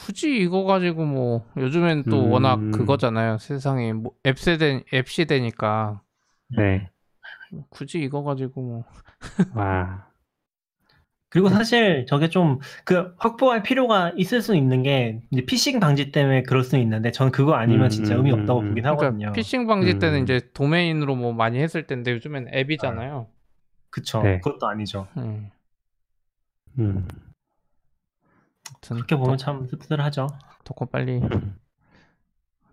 [0.05, 2.31] 굳이 이거 가지고 뭐 요즘엔 또 음.
[2.31, 3.37] 워낙 그거잖아요.
[3.37, 6.01] 세상에 뭐앱 세대 앱 시대니까
[6.57, 6.89] 네.
[7.69, 8.83] 굳이 이거 가지고 뭐
[9.55, 10.07] 와.
[11.31, 16.41] 그리고 사실 저게 좀 그 확보할 필요가 있을 수 있는 게 이제 피싱 방지 때문에
[16.43, 18.67] 그럴 수 있는데 전 그거 아니면 진짜 음, 의미 음, 없다고 음.
[18.69, 19.31] 보긴 그러니까 하거든요.
[19.33, 20.23] 피싱 방지 때는 음.
[20.23, 23.27] 이제 도메인으로 뭐 많이 했을 텐데 요즘엔 앱이잖아요.
[23.91, 24.23] 그쵸.
[24.23, 24.39] 네.
[24.39, 25.07] 그것도 아니죠.
[25.17, 25.51] 음.
[28.79, 28.81] 음.
[28.81, 30.27] 아무튼 그렇게 보면 도, 참 씁쓸하죠.
[30.63, 31.21] Docker 빨리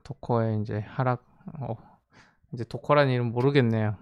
[0.05, 1.25] Docker의 이제 하락
[1.61, 1.77] 어,
[2.53, 3.97] 이제 Docker라는 이름 모르겠네요.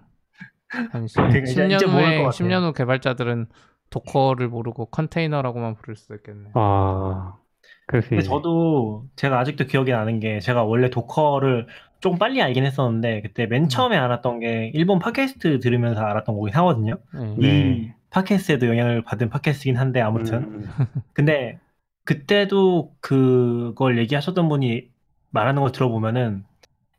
[0.91, 2.29] 한 10, 그러니까 이제- 10년 이제 모를 후에 것 같아요.
[2.47, 3.47] 10년 후 개발자들은
[3.89, 6.51] Docker를 모르고 컨테이너라고만 부를 수도 있겠네요.
[6.55, 7.37] 아,
[8.01, 8.21] 수 근데.
[8.21, 11.67] 저도 제가 아직도 기억이 나는 게 제가 원래 Docker를
[11.99, 13.49] 좀 빨리 알긴 했었는데 그때 음.
[13.49, 16.97] 맨 처음에 알았던 게 일본 팟캐스트 들으면서 알았던 거긴 하거든요.
[17.13, 17.35] 네.
[17.39, 17.47] 네.
[17.47, 20.69] 이 팟캐스트에도 영향을 받은 팟캐스트긴 한데 아무튼 음,
[21.13, 21.59] 근데
[22.05, 24.89] 그때도 그걸 얘기하셨던 분이
[25.31, 26.45] 말하는 걸 들어보면은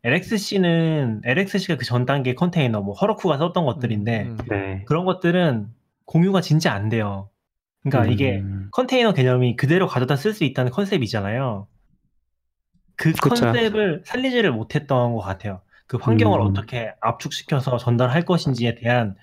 [0.04, 4.46] LXC는 LXC가 그 전 단계 컨테이너 뭐 Heroku가 썼던 것들인데 음, 음.
[4.48, 4.84] 네.
[4.86, 5.68] 그런 것들은
[6.04, 7.28] 공유가 진짜 안 돼요.
[7.82, 11.66] 그러니까 이게 음, 컨테이너 개념이 그대로 가져다 쓸 수 있다는 컨셉이잖아요.
[12.96, 13.46] 그 그쵸.
[13.46, 15.60] 컨셉을 살리지를 못했던 것 같아요.
[15.86, 16.46] 그 환경을 음.
[16.46, 19.16] 어떻게 압축시켜서 전달할 것인지에 대한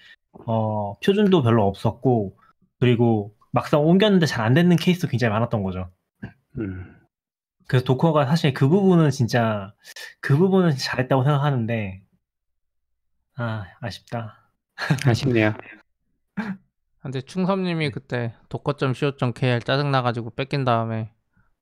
[0.46, 2.38] 어, 표준도 별로 없었고
[2.80, 5.90] 그리고 막상 옮겼는데 잘 안 되는 케이스도 굉장히 많았던 거죠.
[6.58, 7.00] 음.
[7.68, 9.74] 그래서 도커가 사실 그 부분은 진짜
[10.22, 12.02] 그 부분은 잘했다고 생각하는데
[13.36, 14.50] 아 아쉽다.
[15.06, 15.54] 아쉽네요.
[17.02, 21.14] 근데 충섭님이 그때 도커.co.kr 짜증 나가지고 뺏긴 다음에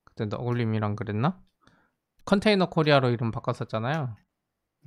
[0.06, 1.40] 그때 너굴님이랑 그랬나?
[2.26, 4.16] 컨테이너 코리아로 이름 바꿨었잖아요.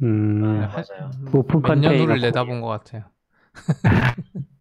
[0.02, 1.10] 음, 네, 하- 맞아요.
[1.32, 3.04] 오픈 몇년 컨테이너 후를 내다본 것 같아요.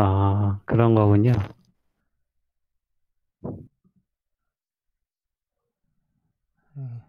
[0.00, 1.32] 아, 그런 거군요.
[6.76, 7.00] 음.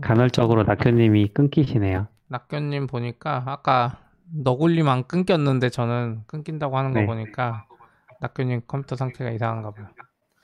[0.00, 2.08] 간헐적으로 낙교님이 끊기시네요.
[2.28, 3.98] 낙견님 보니까 아까
[4.32, 7.06] 너굴님 안 끊겼는데 저는 끊긴다고 하는 거 네.
[7.06, 7.66] 보니까
[8.20, 9.86] 낙견님 컴퓨터 상태가 이상한가 봐요.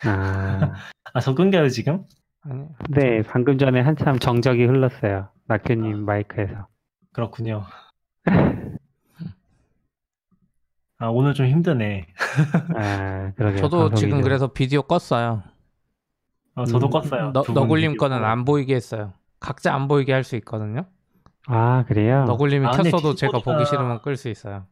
[0.04, 0.72] 아,
[1.12, 2.04] 아 저 끊겨요 지금?
[2.42, 5.28] 아니 네, 방금 전에 한참 정적이 흘렀어요.
[5.46, 6.68] 낙교님 마이크에서.
[7.12, 7.64] 그렇군요.
[11.00, 12.06] 아 오늘 좀 힘드네.
[12.76, 13.56] 아, 그러게요.
[13.62, 15.42] 저도 방송이 지금 좀- 그래서 비디오 껐어요.
[16.54, 17.32] 어, 저도 음, 껐어요.
[17.32, 18.22] 너, 두 분 너굴님 비디오 거는.
[18.24, 19.14] 안 보이게 했어요.
[19.40, 20.84] 각자 안 보이게 할 수 있거든요.
[21.46, 22.24] 아, 그래요?
[22.26, 24.66] 너굴님이 아, 근데 켰어도 제가 디스코드가- 보기 싫으면 끌 수 있어요.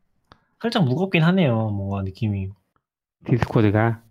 [0.60, 1.70] 살짝 무겁긴 하네요.
[1.70, 2.50] 뭔가 느낌이
[3.24, 4.02] Discord가.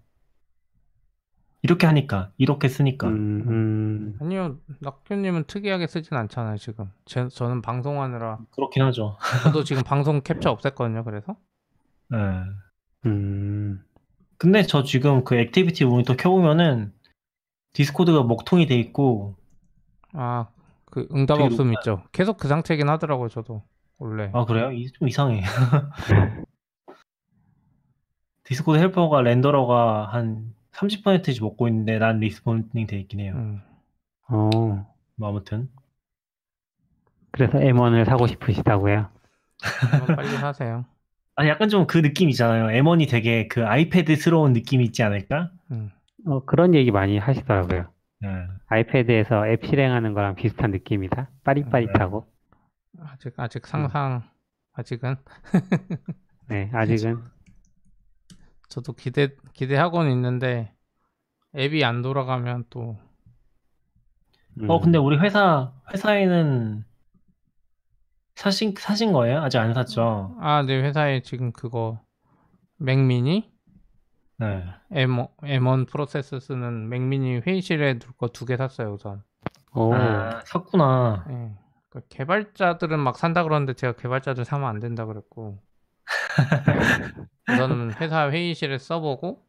[1.63, 6.89] 이렇게 하니까 이렇게 쓰니까 음, 음, 아니요, 낙견님은 특이하게 쓰진 않잖아요 지금.
[7.05, 9.17] 제, 저는 방송하느라 그렇긴 하죠.
[9.43, 11.03] 저도 지금 방송 캡처 없앴거든요.
[11.03, 11.35] 그래서
[12.09, 12.17] 네.
[13.05, 13.83] 음,
[14.37, 16.93] 근데 저 지금 그 Activity Monitor 켜보면은
[17.73, 19.35] Discord가 먹통이 돼 있고
[20.13, 20.47] 아
[20.89, 21.73] 그 응답 되게 없음 높아요.
[21.79, 22.03] 있죠.
[22.13, 23.27] 계속 그 상태긴 하더라고요.
[23.29, 23.61] 저도
[23.97, 24.31] 원래.
[24.33, 24.71] 아 그래요?
[24.71, 25.41] 이- 좀 이상해.
[28.45, 33.33] Discord Helper가 Renderer가 한 30%씩 먹고 있는데 not responding 돼 있긴 해요.
[33.35, 33.61] 음.
[34.29, 34.49] 어,
[35.15, 35.69] 뭐 아무튼
[37.31, 39.09] 그래서 M1을 사고 싶으시다고요?
[39.91, 40.85] 한번 빨리 사세요.
[41.37, 42.65] 아 약간 좀 그 느낌 있잖아요.
[42.67, 45.51] M1이 되게 그 iPad스러운 느낌이 있지 않을까?
[45.71, 45.91] 음.
[46.25, 47.87] 어, 그런 얘기 많이 하시더라고요.
[48.19, 48.29] 네.
[48.67, 51.29] iPad에서 앱 실행하는 거랑 비슷한 느낌이다.
[51.43, 52.25] 빠릿빠릿하고.
[52.99, 54.23] 아직 아직 상상
[54.73, 55.15] 아직은
[56.49, 57.21] 네, 아직은.
[58.69, 60.73] 저도 기대 기대하고는 있는데
[61.55, 62.97] 앱이 안 돌아가면 또
[64.59, 66.83] 음, 어 근데 우리 회사 회사에는
[68.37, 69.39] 사신 사신 거예요?
[69.41, 70.35] 아직 안 샀죠?
[70.39, 71.99] 아, 네 회사에 지금 그거
[72.77, 73.51] 맥미니
[74.39, 74.63] 네.
[74.91, 79.23] M M1 프로세서 쓰는 맥미니 회의실에 둘 거 두 개 샀어요 우선.
[79.73, 81.25] 오, 아 샀구나.
[81.31, 81.51] 예.
[81.89, 85.59] 그 개발자들은 막 산다 그러는데 제가 개발자들 사면 안 된다 그랬고
[87.51, 89.43] 우선은 회사 회의실에 써보고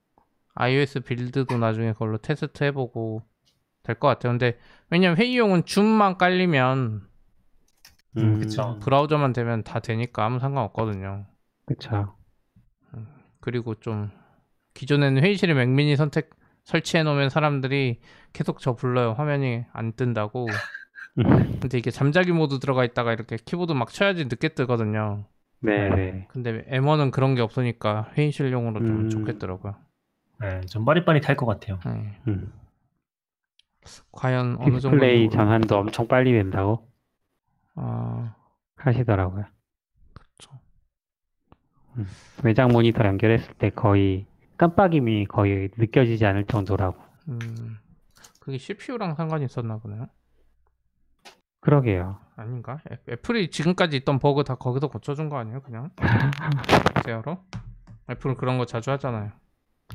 [0.55, 3.23] iOS 빌드도 나중에 그걸로 테스트 해보고
[3.83, 4.33] 될 것 같아요.
[4.33, 4.59] 근데
[4.91, 7.08] 왜냐면 회의용은 줌만 깔리면
[8.19, 8.79] 음, 그쵸.
[8.81, 11.27] 브라우저만 되면 다 되니까 아무 상관없거든요.
[11.67, 12.15] 그쵸.
[13.41, 14.11] 그리고 좀
[14.75, 16.31] 기존에는 회의실에 맥미니 선택
[16.65, 18.01] 설치해 놓으면 사람들이
[18.33, 19.13] 계속 저 불러요.
[19.13, 20.51] 화면이 안 뜬다고.
[21.19, 25.25] 음, 근데 이게 잠자기 모드 들어가 있다가 이렇게 키보드 막 쳐야지 늦게 뜨거든요.
[25.61, 26.27] 네네.
[26.29, 29.09] 근데 M1은 그런 게 없으니까 회의실용으로 좀 음.
[29.09, 29.75] 좋겠더라고요.
[30.41, 31.81] 네, 좀 빠릿빠릿할 것 같아요.
[31.87, 32.21] 예.
[32.29, 32.53] 음.
[34.13, 36.87] 과연 어느 정도 디스플레이 전환도 엄청 빨리 된다고
[37.81, 38.35] 아,
[38.77, 39.45] 하시더라고요.
[40.13, 40.51] 그쵸.
[41.97, 42.07] 음,
[42.43, 47.01] 외장 모니터 연결했을 때 거의 깜빡임이 거의 느껴지지 않을 정도라고.
[47.29, 47.79] 음,
[48.41, 50.09] 그게 CPU랑 상관이 있었나 보네요.
[51.61, 52.19] 그러게요.
[52.37, 52.81] 아닌가?
[52.91, 55.61] 애- 애플이 지금까지 있던 버그 다 거기서 고쳐준 거 아니에요?
[55.63, 55.91] 그냥
[57.05, 57.45] 제어로?
[58.11, 59.33] 애플은 그런 거 자주 하잖아요.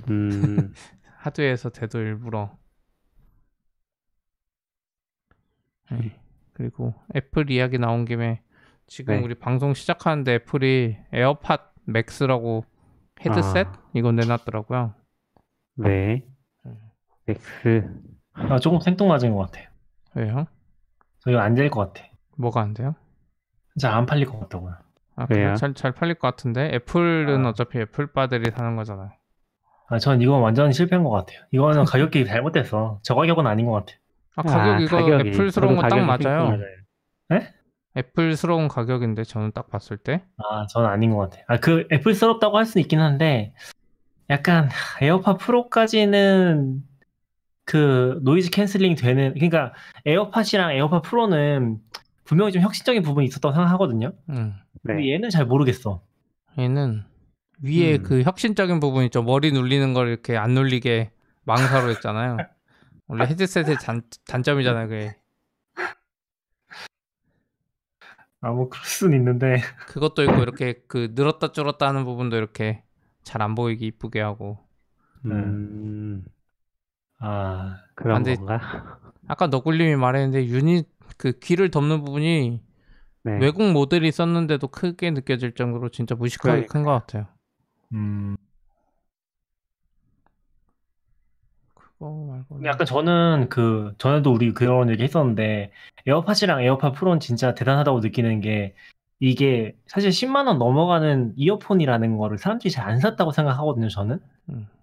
[0.10, 0.74] 음,
[1.20, 2.58] 하드웨어에서 대도 일부러.
[5.92, 6.20] 네.
[6.54, 8.42] 그리고 애플 이야기 나온 김에
[8.88, 9.22] 지금 네.
[9.24, 12.66] 우리 방송 시작하는데 Apple이 AirPods Max라고
[13.26, 13.72] 헤드셋 아.
[13.94, 14.94] 이거 내놨더라고요.
[15.78, 16.24] 네.
[16.66, 16.78] 음.
[17.28, 17.90] X.
[18.34, 19.68] 아, 조금 생뚱맞은 것 같아요.
[20.16, 20.46] 왜요?
[21.20, 22.08] 저 이거 안될 것 같아.
[22.38, 22.96] 뭐가 안 돼요?
[23.80, 24.76] 잘 안 팔릴 것 같다고요.
[25.16, 25.46] 아, 왜요?
[25.48, 25.56] 그래?
[25.56, 27.50] 잘, 잘 팔릴 것 같은데 Apple은 아.
[27.50, 29.12] 어차피 Apple빠들이 사는 거잖아요.
[29.90, 31.40] 아, 전 이건 완전히 실패한 것 같아요.
[31.52, 33.00] 이거는 가격이 잘못됐어.
[33.04, 33.98] 저 가격은 아닌 것 같아요.
[34.36, 35.30] 아 가격 이거 가격이.
[35.30, 36.40] Apple스러운 저도 거 딱 가격이 맞아요.
[36.48, 36.68] 생각나요.
[37.96, 41.44] Apple스러운 가격인데 저는 딱 봤을 때 아, 저는 아닌 것 같아요.
[41.48, 43.54] 아, 그 Apple스럽다고 할 수는 있긴 한데,
[44.32, 44.68] 약간
[45.00, 46.82] AirPods Pro까지는
[47.66, 49.74] 그 noise canceling 되는, 그러니까
[50.06, 51.78] AirPods이랑 AirPods Pro는
[52.24, 54.12] 분명히 좀 혁신적인 부분이 있었다고 생각하거든요.
[54.30, 54.56] 음.
[54.86, 55.14] 근데 네.
[55.14, 56.02] 얘는 잘 모르겠어.
[56.58, 57.04] 얘는
[57.62, 58.04] 위에 음.
[58.04, 59.22] 그 혁신적인 부분 있죠.
[59.22, 61.12] 머리 눌리는 걸 이렇게 안 눌리게
[61.46, 62.38] 망사로 했잖아요.
[63.08, 64.88] 원래 헤드셋의 단, 단점이잖아요.
[64.90, 65.16] 그게
[68.42, 69.62] 아, 뭐 그럴 수는 있는데.
[69.86, 72.84] 그것도 있고 이렇게 그 늘었다 줄었다 하는 부분도 이렇게
[73.24, 74.60] 잘 안 보이게 이쁘게 하고
[75.26, 76.24] 음,
[77.20, 78.36] 아, 그런 안 돼.
[78.36, 78.60] 건가?
[79.28, 80.88] 아까 너굴님이 말했는데 유닛
[81.18, 82.62] 그 귀를 덮는 부분이
[83.24, 83.40] 네.
[83.40, 87.28] 외국 모델이 썼는데도 크게 느껴질 정도로 진짜 무식하게 큰 것 같아요.
[87.94, 88.36] 음.
[92.10, 95.72] 그거 말고 근데 약간 저는 그, 전에도 우리 그런 얘기 했었는데,
[96.06, 98.76] AirPods이랑 AirPods Pro는 진짜 대단하다고 느끼는 게,
[99.20, 104.20] 이게 사실 10만 원 넘어가는 이어폰이라는 거를 사람들이 잘 안 샀다고 생각하거든요, 저는.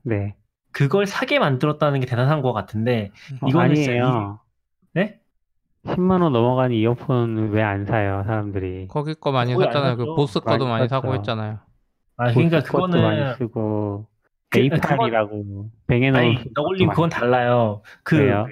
[0.02, 0.34] 네.
[0.72, 3.10] 그걸 사게 만들었다는 게 대단한 것 같은데,
[3.42, 4.40] 어, 이거는 진짜 아니에요.
[4.94, 5.20] 네?
[5.86, 8.86] 10만 원 넘어가는 이어폰을 왜안 사요, 사람들이?
[8.88, 9.96] 거기 거 많이 안 샀잖아요.
[9.96, 10.14] 그 샀죠.
[10.14, 11.18] Bose 거도 많이 많이 사고 샀죠.
[11.20, 11.58] 했잖아요.
[12.16, 14.09] 아, 그러니까 그거는, 많이 쓰고 그-
[14.50, 17.82] A8이라고 뱅에놓은 아니, 너굴님 그건 달라요.
[18.02, 18.46] 그, 왜요?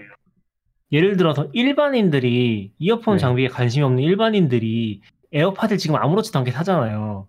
[0.93, 3.21] 예를 들어서 일반인들이, 이어폰 네.
[3.21, 7.29] 장비에 관심이 없는 일반인들이 에어팟을 지금 아무렇지도 않게 사잖아요.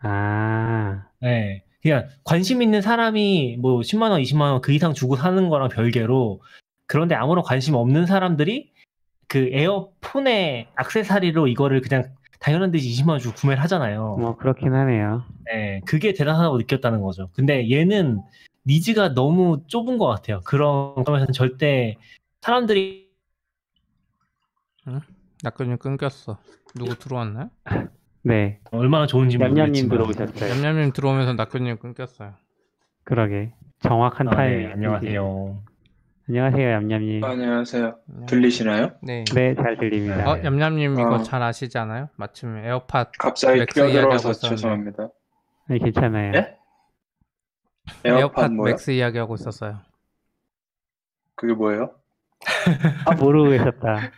[0.00, 1.62] 아, 네.
[1.82, 6.42] 그냥 관심 있는 사람이 뭐 10만 원, 20만 원 그 이상 주고 사는 거랑 별개로
[6.86, 8.72] 그런데 아무런 관심 없는 사람들이
[9.28, 14.16] 그 iPhone의 액세서리로 이거를 그냥 당연한 듯이 20만 원 주고 구매를 하잖아요.
[14.18, 15.24] 뭐 그렇긴 하네요.
[15.44, 15.80] 네.
[15.86, 17.28] 그게 대단하다고 느꼈다는 거죠.
[17.34, 18.20] 근데 얘는
[18.66, 20.40] needs가 너무 좁은 것 같아요.
[20.44, 21.96] 그런 점에서는 절대
[22.40, 23.10] 사람들이
[25.42, 26.38] 낙근님 끊겼어.
[26.74, 27.50] 누구 들어왔나요?
[28.22, 29.88] 네, 얼마나 좋은지 모르겠지만.
[29.90, 30.54] 들어오셨어요.
[30.54, 32.34] 냠냠님 들어오면서 낙근님 끊겼어요.
[33.04, 34.58] 그러게 정확한 아, 타임.
[34.60, 35.62] 네, 안녕하세요.
[36.28, 37.24] 안녕하세요, 얌얌님.
[37.24, 37.96] 안녕하세요.
[38.28, 38.92] 들리시나요?
[39.02, 39.24] 네.
[39.34, 40.30] 네, 잘 들립니다.
[40.30, 41.22] 어, 얌얌님 이거 어.
[41.22, 42.08] 잘 아시지 않아요?
[42.16, 44.56] 마침 AirPods 갑자기 Max 이야기하고 끼어들어서 있었는데.
[44.56, 45.08] 죄송합니다.
[45.68, 46.32] 네, 괜찮아요.
[46.36, 46.56] 예?
[48.04, 48.70] AirPods, AirPods 뭐요?
[48.72, 49.78] Max 이야기하고 있었어요.
[51.34, 51.94] 그게 뭐예요?
[53.06, 54.12] 아, 모르고 계셨다.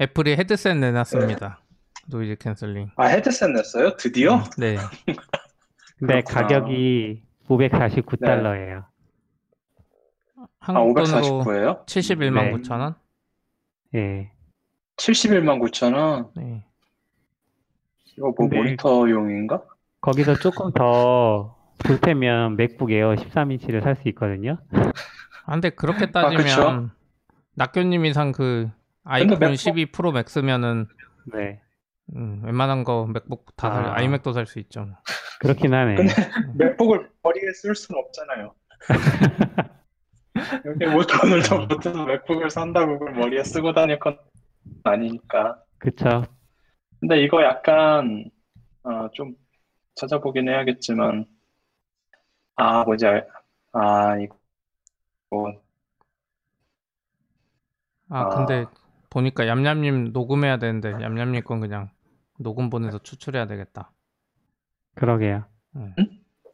[0.00, 1.60] Apple이 헤드셋 내놨습니다.
[2.08, 2.90] noise canceling.
[2.96, 3.96] 아 헤드셋 냈어요?
[3.96, 4.42] 드디어?
[4.58, 4.76] 네.
[5.98, 6.40] 근데 그렇구나.
[6.42, 8.84] 가격이 549달러예요.
[10.64, 11.86] 아 한국 돈으로 549예요?
[11.86, 12.52] 71만 네.
[12.52, 12.94] 9천 원?
[13.94, 14.30] 예.
[14.96, 16.30] 71만 9천 원.
[16.36, 16.64] 네.
[18.16, 19.62] 이거 뭐 근데- 모니터용인가?
[20.00, 24.58] 거기서 조금 더 보태면 MacBook Air 13인치를 살 수 있거든요.
[25.46, 26.90] 아, 근데 그렇게 아, 따지면 그쵸?
[27.54, 28.70] 낙교님이 산 그
[29.04, 30.86] iPhone MacBook- 12 Pro Max면은
[31.32, 31.60] 네.
[32.14, 33.94] 음, 웬만한 거 MacBook 다 살, 아.
[33.96, 34.86] iMac도 살 수 있죠.
[35.40, 35.94] 그렇긴 하네.
[35.96, 36.14] 근데-
[36.58, 38.54] 맥북을 머리에 쓸 수는 없잖아요.
[40.64, 44.18] 여기 뭐 돈을 더 보태서 맥북을 산다고 그걸 머리에 쓰고 다닐 건
[44.84, 45.62] 아니니까.
[45.78, 46.24] 그쵸.
[47.00, 48.30] 근데 이거 약간
[48.84, 49.34] 어, 좀
[49.96, 51.26] 찾아보긴 해야겠지만
[52.56, 53.28] 아 뭐지 알-
[53.72, 54.36] 아 이거
[58.08, 58.28] 아, 아.
[58.28, 58.66] 근데
[59.10, 61.90] 보니까 얌얌님 녹음해야 되는데 얌얌님 건 그냥
[62.38, 63.90] 녹음 보내서 추출해야 되겠다.
[64.94, 65.44] 그러게요.
[65.76, 65.94] 음.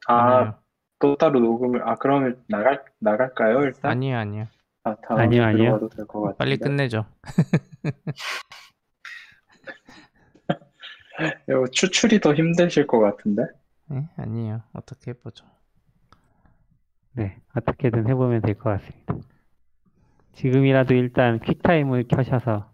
[0.06, 0.58] 아
[1.00, 4.46] 또 따로 녹음을 아 그러면 나갈 나갈까요 일단 아니에요, 아니에요.
[4.84, 5.58] 아, 다음에 아니요, 아니요.
[5.64, 7.06] 들어가도 될 것 같은데 빨리 끝내죠.
[11.48, 13.42] 이거 추출이 더 힘드실 것 같은데
[13.86, 14.08] 네?
[14.16, 14.62] 아니에요.
[14.72, 15.44] 어떻게 해보죠.
[17.12, 17.40] 네.
[17.54, 19.14] 어떻게든 해보면 될 것 같습니다.
[20.34, 22.70] 지금이라도 일단 퀵타임을 켜셔서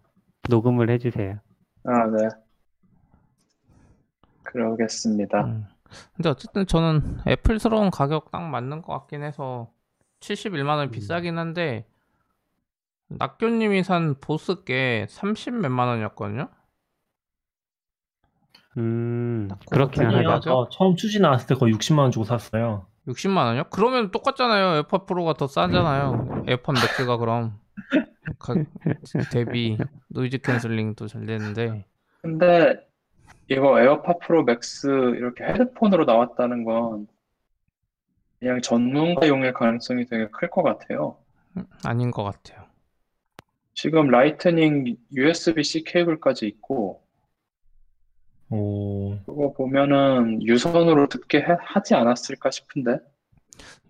[0.49, 1.39] 녹음을 해주세요.
[1.85, 2.27] 아 네
[4.43, 5.65] 그러겠습니다 음.
[6.15, 9.71] 근데 어쨌든 저는 애플스러운 가격 딱 맞는 것 같긴 해서
[10.21, 11.85] 71만 원 비싸긴 한데
[13.09, 16.49] 낙교님이 산 보스 게30 몇만 원이었거든요.
[18.77, 20.39] 음, 딱 그렇긴 하죠.
[20.41, 22.87] 저 처음 추진 나왔을 때 거의 60만 원 주고 샀어요.
[23.07, 23.63] 60만 원이요?
[23.69, 24.75] 그러면 똑같잖아요.
[24.77, 26.43] 에어팟 프로가 더 싸잖아요.
[26.47, 27.59] 에어팟 맥스가 그럼
[28.39, 28.55] 가-
[29.31, 29.77] 대비
[30.09, 31.85] noise canceling도 잘 되는데
[32.21, 32.79] 근데
[33.49, 37.07] 이거 에어팟 프로 맥스 이렇게 헤드폰으로 나왔다는 건
[38.39, 41.17] 그냥 전문가용일 가능성이 되게 클 것 같아요.
[41.57, 42.65] 음, 아닌 것 같아요.
[43.73, 47.01] 지금 라이트닝 USB-C 케이블까지 있고
[48.49, 52.99] 오, 그거 보면은 유선으로 듣게 해- 하지 않았을까 싶은데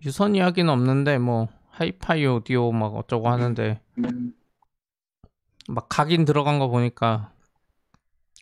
[0.04, 4.34] 유선 이야기는 없는데 뭐 하이파이 오디오 막 어쩌고 하는데 음,
[5.68, 7.32] 막 각인 들어간 거 보니까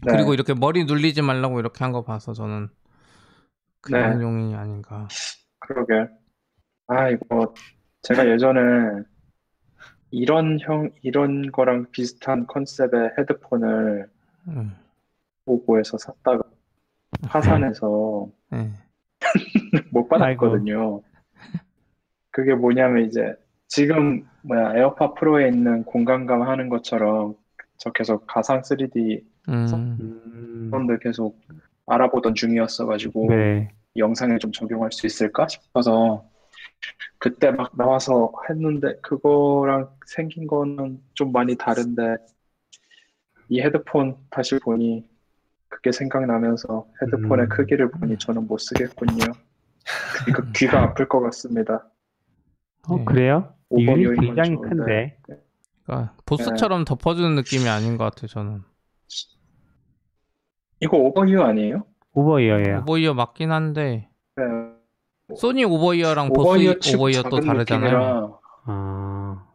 [0.03, 0.13] 네.
[0.13, 2.69] 그리고 이렇게 머리 눌리지 말라고 이렇게 한 거 봐서 저는
[3.81, 4.25] 그런 네.
[4.25, 5.07] 용이 아닌가.
[5.61, 6.09] 그러게.
[6.87, 7.55] 아, 이거
[8.03, 8.61] 제가 예전에
[10.11, 14.09] 이런 형, 이런 거랑 비슷한 컨셉의 헤드폰을
[14.49, 14.77] 음,
[15.47, 16.43] 오고에서 샀다가
[17.27, 18.73] 파산해서 네.
[19.93, 21.03] 못 받았거든요.
[22.31, 23.35] 그게 뭐냐면 이제
[23.69, 27.35] 지금 뭐야 에어팟 프로에 있는 공간감 하는 것처럼
[27.79, 31.39] 저 계속 가상 3D 음, 음, 폰들 계속
[31.87, 33.69] 알아보던 중이었어가지고 네.
[33.97, 36.25] 영상에 좀 적용할 수 있을까 싶어서
[37.19, 42.17] 그때 막 나와서 했는데 그거랑 생긴 거는 좀 많이 다른데
[43.49, 45.09] 이 헤드폰 다시 보니
[45.69, 47.49] 그게 생각나면서 헤드폰의 음.
[47.49, 49.25] 크기를 보니 저는 못 쓰겠군요.
[50.29, 51.87] 이거 귀가 아플 것 같습니다.
[52.89, 53.05] 어, 네.
[53.05, 53.55] 그래요?
[53.69, 53.87] 건
[54.21, 54.69] 굉장히 좋은데.
[54.69, 55.19] 큰데.
[55.85, 58.29] 그러니까 보스처럼 덮어주는 느낌이 아닌 것 같아요.
[58.29, 58.63] 저는
[60.81, 61.85] 이거 over-ear 아니에요?
[62.13, 62.79] over-ear예요.
[62.81, 64.45] over-ear 맞긴 한데 네.
[65.37, 67.59] 소니 over-ear랑 보스 over-ear 또 작은 다르잖아요.
[67.59, 69.47] 느낌이라 아,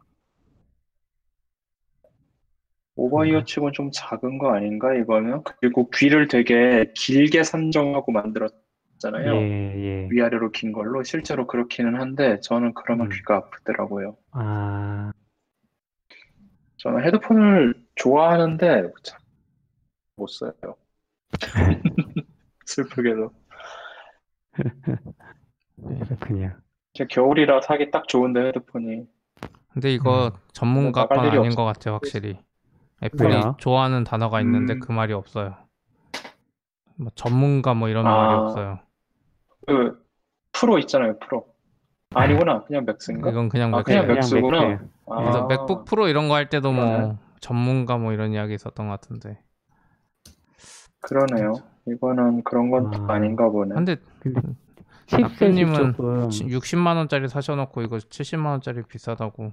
[2.96, 5.42] 오버이어 치고는 좀 작은 거 아닌가 이거는?
[5.44, 9.34] 그리고 귀를 되게 길게 산정하고 만들었잖아요.
[9.36, 10.08] 예, 예.
[10.10, 13.10] 위아래로 긴 걸로 실제로 그렇기는 한데 저는 그러면 음.
[13.10, 14.16] 귀가 아프더라고요.
[14.32, 15.12] 아,
[16.78, 19.19] 저는 헤드폰을 좋아하는데 참
[20.20, 20.52] 못 써요.
[22.66, 23.32] 슬프게도.
[26.06, 26.56] 그렇군요.
[26.94, 29.06] 제 겨울이라 사기 딱 좋은데 헤드폰이.
[29.72, 31.56] 근데 이거 전문가 나갈 건 일이 아닌 없어.
[31.56, 32.38] 것 같아요, 확실히.
[33.02, 33.56] 애플이 왜요?
[33.58, 34.80] 좋아하는 단어가 있는데 음.
[34.80, 35.56] 그 말이 없어요.
[36.96, 38.10] 뭐 전문가 뭐 이런 아.
[38.10, 38.80] 말이 없어요.
[39.66, 40.04] 그
[40.52, 41.54] 프로 있잖아요, 프로.
[42.14, 43.30] 아니구나, 그냥 맥스인가?
[43.30, 44.60] 이건 그냥 아, 맥 그냥 그냥 맥스구나.
[44.60, 44.84] 맥스.
[45.06, 47.18] 아, 그래서 맥북 프로 이런 거 할 때도 뭐 그러네.
[47.40, 49.42] 전문가 뭐 이런 이야기 있었던 것 같은데.
[51.00, 51.54] 그러네요.
[51.86, 53.14] 이거는 그런 건또 아.
[53.14, 53.74] 아닌가 보네.
[53.74, 54.40] 근데 근데
[55.10, 59.52] 낙교님은 조금 60만 원짜리 사셔놓고 이거 70만 원짜리 비싸다고.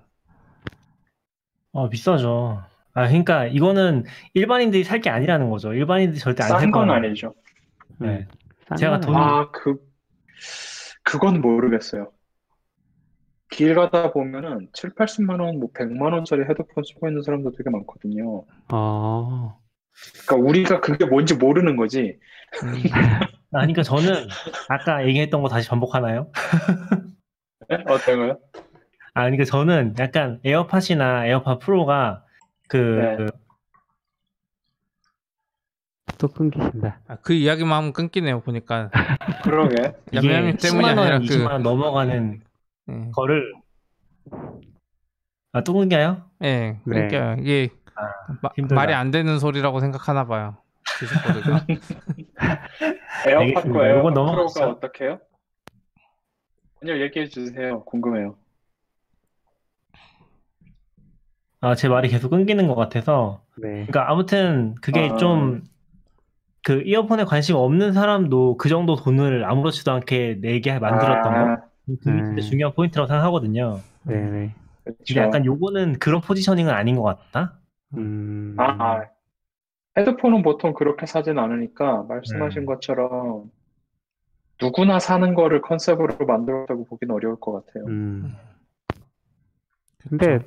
[1.73, 2.61] 아, 비싸죠.
[2.93, 5.73] 아, 그러니까 이거는 일반인들이 살 게 아니라는 거죠.
[5.73, 6.93] 일반인들이 절대 안살싼건 거예요.
[7.03, 7.33] 아니죠.
[7.99, 8.27] 네.
[8.67, 9.31] 싼 제가 건 돈- 아니에요.
[9.31, 9.77] 아, 그,
[11.03, 12.11] 그건 모르겠어요.
[13.49, 18.43] 길 가다 보면은 7, 80만 원, 뭐 100만 원짜리 헤드폰 쓰고 있는 사람도 되게 많거든요.
[18.73, 19.57] 어,
[20.25, 22.19] 그러니까 우리가 그게 뭔지 모르는 거지.
[22.63, 22.83] 음,
[23.51, 24.27] 아, 그러니까 저는
[24.69, 26.31] 아까 얘기했던 거 다시 반복하나요?
[27.69, 27.77] 네?
[27.87, 28.39] 어떤 거요?
[29.13, 32.23] 아, 그러니까 저는 약간 에어팟이나 에어팟 프로가
[32.67, 33.27] 그, 네.
[36.05, 36.99] 그또 끊기신다.
[37.07, 38.89] 아, 그 이야기만 하면 끊기네요 보니까.
[39.43, 39.75] 그러게.
[40.11, 42.41] 이게 양념 때문이 10만 원, 아니라 20만 그원 넘어가는
[42.89, 43.53] 예, 거를
[45.53, 46.23] 아, 또 끊겨요?
[46.43, 46.79] 예, 네.
[46.85, 47.86] 그러니까 이게 아,
[48.41, 48.75] 마- 힘들다.
[48.75, 50.57] 말이 안 되는 소리라고 생각하나 봐요.
[50.99, 51.65] 디스코드가.
[53.27, 53.85] 에어팟과 알겠습니다.
[53.85, 54.59] 에어팟 요건 넘어가시죠.
[54.59, 55.19] 프로가 어떻게 해요?
[56.81, 57.83] 아니요, 얘기해 주세요.
[57.85, 58.35] 궁금해요.
[61.59, 63.69] 아, 제 말이 계속 끊기는 것 같아서 네.
[63.87, 65.17] 그러니까 아무튼 그게 아.
[65.17, 65.63] 좀
[66.63, 72.11] 그 이어폰에 관심 없는 사람도 그 정도 돈을 아무렇지도 않게 내게 만들었던 거 아, 진짜
[72.11, 72.37] 음.
[72.41, 73.79] 중요한 포인트라고 생각하거든요.
[74.03, 74.53] 네네.
[74.83, 74.97] 그렇죠.
[75.07, 77.53] 근데 약간 요거는 그런 positioning은 아닌 것 같다.
[77.95, 79.09] 음, 아, 아.
[79.97, 82.65] 헤드폰은 보통 그렇게 사진 않으니까 말씀하신 음.
[82.65, 83.51] 것처럼
[84.61, 87.85] 누구나 사는 거를 concept으로 만들었다고 보기는 어려울 것 같아요.
[87.87, 88.35] 음.
[90.09, 90.39] 근데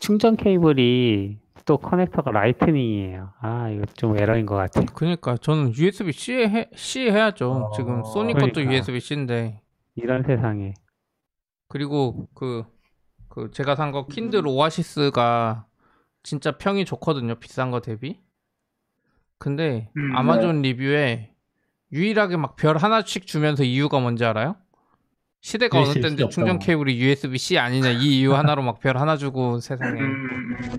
[0.00, 3.32] 충전 케이블이 또 커넥터가 라이트닝이에요.
[3.40, 4.82] 아, 이거 좀 에러인 것 같아.
[4.94, 7.50] 그러니까 저는 USB C 해 C 해야죠.
[7.50, 8.74] 어, 지금 소니 것도 그러니까.
[8.74, 9.60] USB C인데
[9.94, 10.74] 이런 세상에.
[11.68, 12.64] 그리고 그,
[13.28, 15.66] 그 제가 산 거 킨들 오아시스가
[16.22, 17.36] 진짜 평이 좋거든요.
[17.36, 18.20] 비싼 거 대비.
[19.38, 21.34] 근데 음, 아마존 리뷰에
[21.92, 24.56] 유일하게 막 별 하나씩 주면서 이유가 뭔지 알아요?
[25.40, 26.58] 시대가 어느 때인데 충전.
[26.58, 30.26] 케이블이 USB-C 아니냐 이 이유 하나로 막 별 하나 주고 세상에 음,
[30.60, 30.78] 음.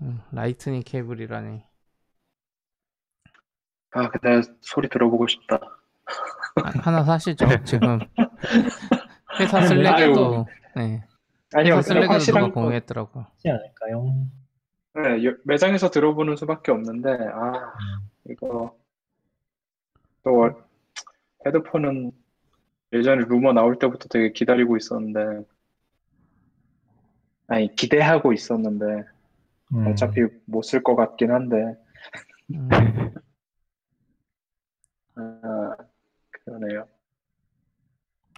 [0.00, 1.62] 음, 라이트닝 케이블이라니
[3.94, 5.60] 아, 근데 소리 들어보고 싶다.
[6.64, 7.44] 아, 하나 사시죠.
[7.64, 8.00] 지금
[9.38, 10.46] 회사 슬랙에도
[10.76, 11.04] 네.
[11.54, 14.26] 아니요, 회사 슬랙에도 누가 거, 공유했더라고 요.
[14.94, 17.72] 네, 여- 매장에서 들어보는 수밖에 없는데, 아,
[18.28, 18.76] 이거,
[20.24, 20.50] 또,
[21.46, 22.12] 헤드폰은
[22.92, 25.44] 예전에 루머 나올 때부터 되게 기다리고 있었는데,
[27.46, 29.04] 아니, 기대하고 있었는데,
[29.72, 29.86] 음.
[29.88, 31.76] 어차피 못 쓸 것 같긴 한데,
[32.50, 32.68] 음,
[35.14, 35.76] 아,
[36.44, 36.88] 그러네요.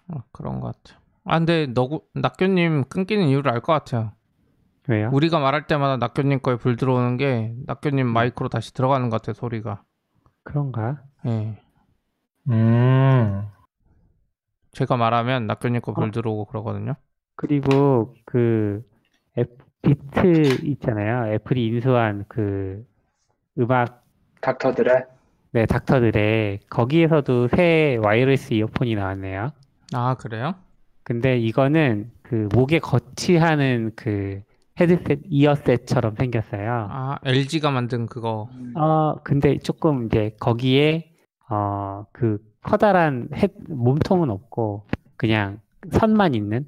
[0.08, 1.00] 어, 그런 것 같아요.
[1.24, 4.12] 아 근데 너구 낙교님 끊기는 이유를 알 것 같아요.
[4.88, 5.10] 왜요?
[5.12, 9.82] 우리가 말할 때마다 낙교님 거에 불 들어오는 게 낙교님 마이크로 다시 들어가는 것 같아요 소리가.
[10.42, 11.02] 그런가?
[11.26, 11.58] 예.
[12.50, 13.46] 음.
[14.72, 16.10] 제가 말하면 낙교님 거불 어.
[16.10, 16.94] 들어오고 그러거든요.
[17.36, 18.82] 그리고 그
[19.38, 21.32] 앱, 비트 있잖아요.
[21.32, 22.84] 애플이 인수한 그
[23.58, 24.04] 음악
[24.40, 25.04] 닥터 드레,
[25.52, 29.50] 네 닥터 드레 거기에서도 새 wireless 이어폰이 나왔네요.
[29.94, 30.54] 아 그래요?
[31.02, 34.42] 근데 이거는 그 목에 거치하는 그
[34.80, 36.88] 헤드셋 이어셋처럼 생겼어요.
[36.90, 38.48] 아 LG가 만든 그거.
[38.74, 41.10] 어 근데 조금 이제 거기에
[41.50, 45.60] 어 그 커다란 헤 몸통은 없고 그냥
[45.92, 46.66] 선만 있는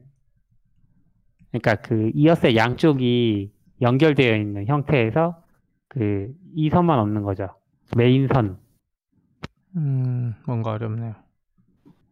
[1.50, 5.42] 그러니까 그 이어셋 양쪽이 연결되어 있는 형태에서
[5.88, 7.48] 그 이 선만 없는 거죠.
[7.96, 8.58] 메인 선.
[9.76, 11.14] 음 뭔가 어렵네요.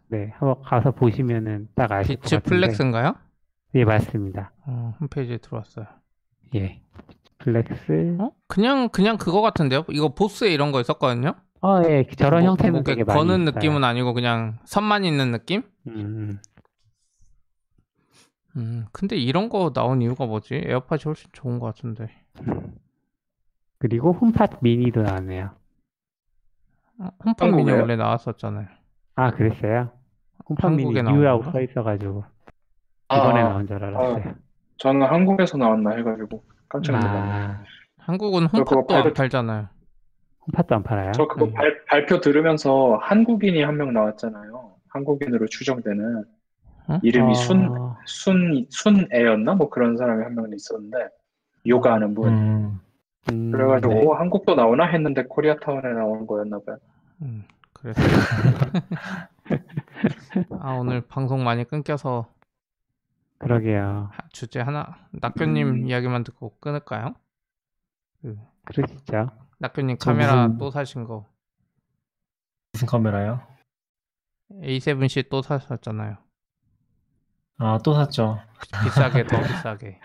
[0.08, 2.56] 네, 한번 가서 보시면은 딱 아실 것 비츠 같은데.
[2.56, 3.14] 플렉스인가요?
[3.74, 4.52] 예, 맞습니다.
[4.66, 5.86] 어, 홈페이지에 들어왔어요.
[6.54, 6.80] 예.
[7.38, 8.16] 플렉스.
[8.20, 8.30] 어?
[8.46, 9.84] 그냥 그냥 그거 같은데요?
[9.90, 11.34] 이거 보스에 이런 거 있었거든요.
[11.60, 12.04] 어, 예.
[12.16, 13.54] 저런 뭐, 형태는 목에 되게 많이 거는 있어요.
[13.54, 15.62] 느낌은 아니고 그냥 선만 있는 느낌?
[15.88, 16.38] 음,
[18.56, 20.54] 음, 근데 이런 거 나온 이유가 뭐지?
[20.66, 22.08] 에어팟이 훨씬 좋은 것 같은데.
[22.42, 22.74] 음.
[23.78, 25.50] 그리고 홈팟 미니도 나왔네요.
[27.00, 27.80] 어, 홈팟 미니 한국에요?
[27.80, 28.68] 원래 나왔었잖아요.
[29.16, 29.90] 아, 그랬어요?
[30.48, 31.52] 홈팟 미니 한국에 나온 U라고 건가?
[31.52, 32.33] 써 있어가지고 아,
[33.16, 34.34] 이번에 아, 나온 줄 알았어요.
[34.78, 37.22] 저는 한국에서 나왔나 해가지고 깜짝 놀랐네요.
[37.22, 37.60] 아,
[37.98, 39.68] 한국은 저 그거 홈팟도 안 팔잖아요.
[40.46, 41.12] 홈팟도 안 팔아요?
[41.12, 41.52] 저 그거 음.
[41.54, 44.72] 발, 발표 들으면서 한국인이 한 명 나왔잖아요.
[44.88, 46.24] 한국인으로 추정되는
[46.86, 46.98] 어?
[47.02, 49.54] 이름이 순, 어, 순, 순애였나?
[49.54, 51.08] 뭐 그런 사람이 한 명 있었는데,
[51.66, 52.28] 요가하는 분.
[52.28, 52.80] 음.
[53.32, 54.04] 음, 그래가지고, 네.
[54.04, 56.76] 오, 한국도 나오나 했는데 코리아타운에 나온 거였나 봐요.
[57.22, 57.42] 음,
[57.72, 58.02] 그래서
[60.60, 62.26] 아 오늘 방송 많이 끊겨서
[63.44, 64.10] 그러게요.
[64.12, 65.86] 하- 주제 하나 낙교님 음.
[65.86, 67.14] 이야기만 듣고 끊을까요?
[68.22, 69.30] 그 그러시죠.
[69.58, 71.26] 낙교님 저 카메라 무슨- 또 사신 거
[72.72, 73.46] 무슨 카메라요?
[74.52, 76.16] A7C 또 사셨잖아요.
[77.58, 78.40] 아, 또 샀죠.
[78.82, 80.00] 비싸게 더 비싸게.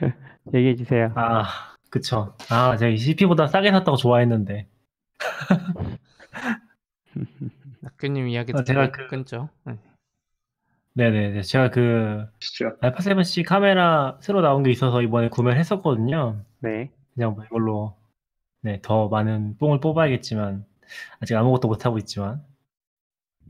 [0.54, 1.12] 얘기해 주세요.
[1.16, 1.46] 아,
[1.90, 2.36] 그쵸.
[2.52, 4.70] 아, 제가 CP보다 싸게 샀다고 좋아했는데.
[7.82, 9.50] 낙교님 이야기 어, 듣고 제가 그- 끊죠.
[9.64, 9.80] 네.
[10.94, 11.42] 네네.
[11.44, 12.76] 제가 그 진짜.
[12.82, 16.44] 알파 7C 카메라 새로 나온 게 있어서 이번에 구매를 했었거든요.
[16.60, 16.92] 네.
[17.14, 17.96] 그냥 뭐 이걸로
[18.62, 20.66] 네, 더 많은 뽕을 뽑아야겠지만
[21.22, 22.44] 아직 아무것도 못 하고 있지만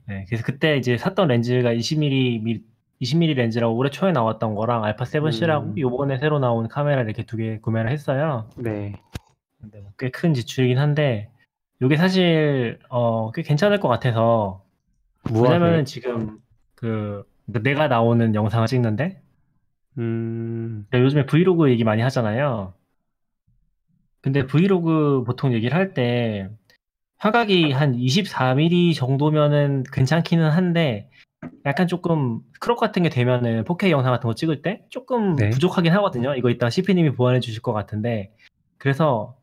[0.08, 2.64] 네, 그래서 그때 이제 샀던 렌즈가 20mm
[3.02, 5.78] 20mm 렌즈라고 올해 초에 나왔던 거랑 알파 7C라고 음.
[5.80, 8.50] 요번에 새로 나온 카메라 이렇게 두 개 구매를 했어요.
[8.58, 8.94] 네.
[9.62, 11.30] 근데 뭐 꽤큰 지출이긴 한데
[11.82, 14.64] 이게 사실 어, 꽤 괜찮을 것 같아서
[15.32, 15.86] 뭐 왜냐면은?
[15.86, 16.40] 지금
[16.80, 19.21] 그 내가 나오는 영상을 찍는데
[19.97, 22.73] 음, 네, 요즘에 브이로그 얘기 많이 하잖아요.
[24.21, 26.49] 근데 브이로그 보통 얘기를 할 때
[27.17, 31.09] 화각이 한 24mm 정도면은 괜찮기는 한데
[31.65, 35.49] 약간 조금 crop 같은 게 되면은 4K 영상 같은 거 찍을 때 조금 네.
[35.49, 36.34] 부족하긴 하거든요.
[36.36, 38.34] 이거 이따 CP님이 보완해 주실 것 같은데
[38.77, 39.36] 그래서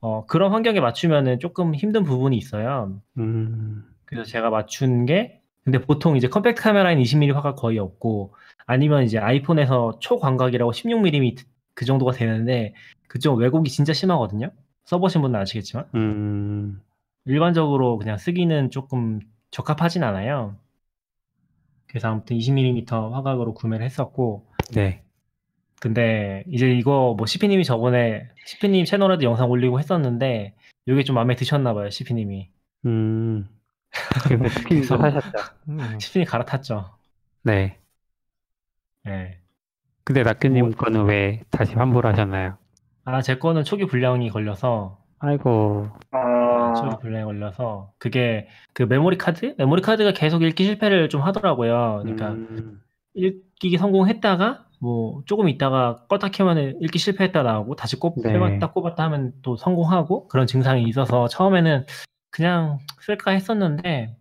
[0.00, 3.00] 어, 그런 환경에 맞추면은 조금 힘든 부분이 있어요.
[3.16, 8.34] 음, 그래서 제가 맞춘 게 근데 보통 이제 compact 카메라인 20mm 화각 거의 없고
[8.66, 11.44] 아니면 이제 아이폰에서 초광각이라고 16mm
[11.74, 12.74] 그 정도가 되는데
[13.08, 14.50] 그쪽 왜곡이 진짜 심하거든요.
[14.84, 16.82] 써보신 분은 아시겠지만 음,
[17.24, 20.56] 일반적으로 그냥 쓰기는 조금 적합하진 않아요.
[21.86, 25.02] 그래서 아무튼 20mm 화각으로 구매를 했었고 네.
[25.80, 30.54] 근데 이제 이거 뭐 CP님이 저번에 CP님 채널에도 영상 올리고 했었는데
[30.86, 32.50] 이게 좀 마음에 드셨나 봐요 CP님이
[32.86, 33.48] 음.
[34.28, 35.54] 그래서 스킨도 그래서- 사셨죠.
[35.68, 35.98] 음.
[35.98, 36.90] CP님 갈아탔죠.
[37.44, 37.78] 네.
[39.06, 39.38] 예.
[40.04, 42.56] 근데 낙규님 뭐- 거는 왜 다시 환불 하셨나요?
[43.04, 45.88] 아, 제 거는 초기 불량이 걸려서 아이고,
[46.76, 49.54] 초기 아, 불량이 걸려서 그게 그 메모리 카드?
[49.58, 52.00] 메모리 카드가 계속 읽기 실패를 좀 하더라고요.
[52.02, 52.80] 그러니까 음,
[53.14, 58.32] 읽기 성공했다가 뭐 조금 있다가 껐다 켜면 읽기 실패했다 나오고 다시 꼽 네.
[58.34, 61.86] 빼봤다 꼽았다 하면 또 성공하고 그런 증상이 있어서 처음에는
[62.34, 64.16] 그냥 쓸까 했었는데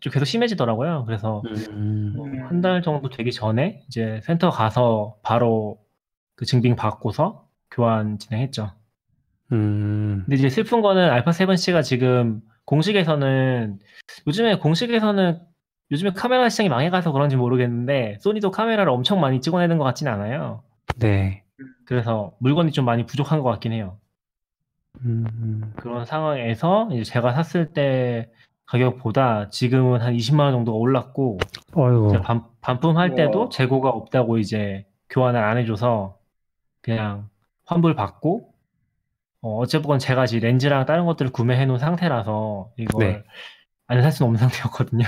[0.00, 1.04] 좀 계속 심해지더라고요.
[1.06, 2.14] 그래서 음,
[2.48, 5.78] 한달 정도 되기 전에 이제 센터 가서 바로
[6.34, 8.72] 그 증빙 받고서 교환 진행했죠.
[9.52, 13.80] 음, 근데 이제 슬픈 거는 알파 7C가 지금 공식에서는
[14.26, 15.38] 요즘에 공식에서는
[15.90, 20.62] 요즘에 카메라 시장이 망해가서 그런지 모르겠는데 소니도 카메라를 엄청 많이 찍어내는 것 같지는 않아요.
[20.96, 21.44] 네.
[21.84, 23.98] 그래서 물건이 좀 많이 부족한 것 같긴 해요.
[25.04, 28.30] 음, 그런 상황에서 이제 제가 샀을 때
[28.66, 31.38] 가격보다 지금은 한 20만 원 정도 올랐고
[32.10, 33.48] 제가 반, 반품할 때도 우와.
[33.50, 36.18] 재고가 없다고 이제 교환을 안 해줘서
[36.80, 37.28] 그냥
[37.64, 38.52] 환불 받고
[39.42, 43.24] 어, 어쨌건 제가 지금 렌즈랑 다른 것들을 구매해 놓은 상태라서 이걸 네.
[43.86, 45.04] 안살 수는 없는 상태였거든요.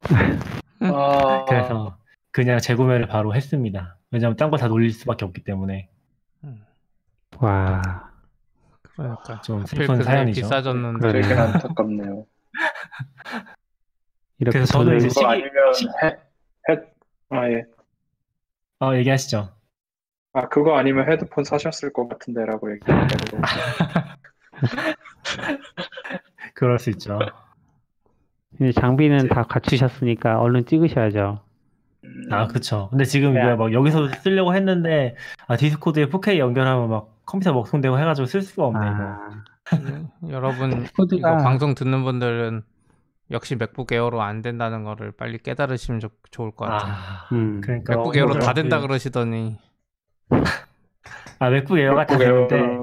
[0.80, 1.98] 아, 그래서
[2.30, 3.96] 그냥 재구매를 바로 했습니다.
[4.10, 5.88] 왜냐면 딴 거 다 놀릴 수밖에 없기 때문에
[6.44, 6.64] 음,
[7.38, 7.82] 와,
[8.96, 10.42] 그러니까 좀 슬픈 사연이죠.
[10.42, 11.22] 비싸졌는데 그러네요.
[11.22, 12.26] 되게 안타깝네요.
[14.38, 16.06] 이렇게 그래서 저는 이제 시기- 아니면 시- 헤,
[16.70, 16.76] 헤,
[17.30, 17.64] 아, 예.
[18.80, 19.48] 어, 얘기하시죠.
[20.34, 23.40] 아, 그거 아니면 헤드폰 사셨을 것 같은데라고 얘기했다고.
[26.54, 27.18] 그럴 수 있죠.
[28.56, 31.40] 이제 장비는 다 갖추셨으니까 얼른 찍으셔야죠.
[32.04, 32.88] 음, 아, 그쵸.
[32.90, 33.40] 근데 지금 네.
[33.40, 35.16] 이거 막 여기서 쓰려고 했는데,
[35.46, 39.02] 아, 디스코드에 4K 연결하면 막 컴퓨터 먹통되고 해가지고 쓸 수가 없네, 이거.
[39.02, 39.28] 아,
[39.74, 42.62] 음, 여러분 코드가- 이거 방송 듣는 분들은
[43.30, 46.92] 역시 맥북 에어로 안 된다는 거를 빨리 깨달으시면 좋, 좋을 것 같아요.
[46.92, 47.96] 아, 음, 그러니까.
[47.96, 48.52] 맥북 에어로 다.
[48.52, 49.56] 된다 그러시더니
[51.38, 52.78] 아, 맥북 에어가 다 되는데,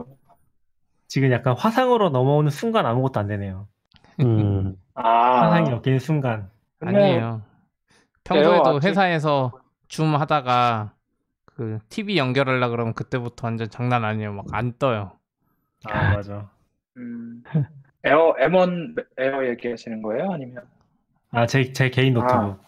[1.07, 3.67] 지금 약간 화상으로 넘어오는 순간 아무것도 안 되네요.
[4.21, 6.49] 음, 아, 화상이 엮이는 순간.
[6.79, 7.41] 근데 아니에요.
[8.23, 9.51] 평소에도 에어 아직- 회사에서
[9.87, 10.93] 줌 하다가
[11.61, 14.33] 그 TV 연결하려 그러면 그때부터 완전 장난 아니에요.
[14.33, 15.11] 막 안 떠요.
[15.85, 16.49] 아, 맞아.
[16.97, 17.43] 음,
[18.03, 20.31] 에어 M1 에어 얘기하시는 거예요?
[20.31, 20.63] 아니면
[21.31, 22.59] 아, 제, 제 개인 노트북.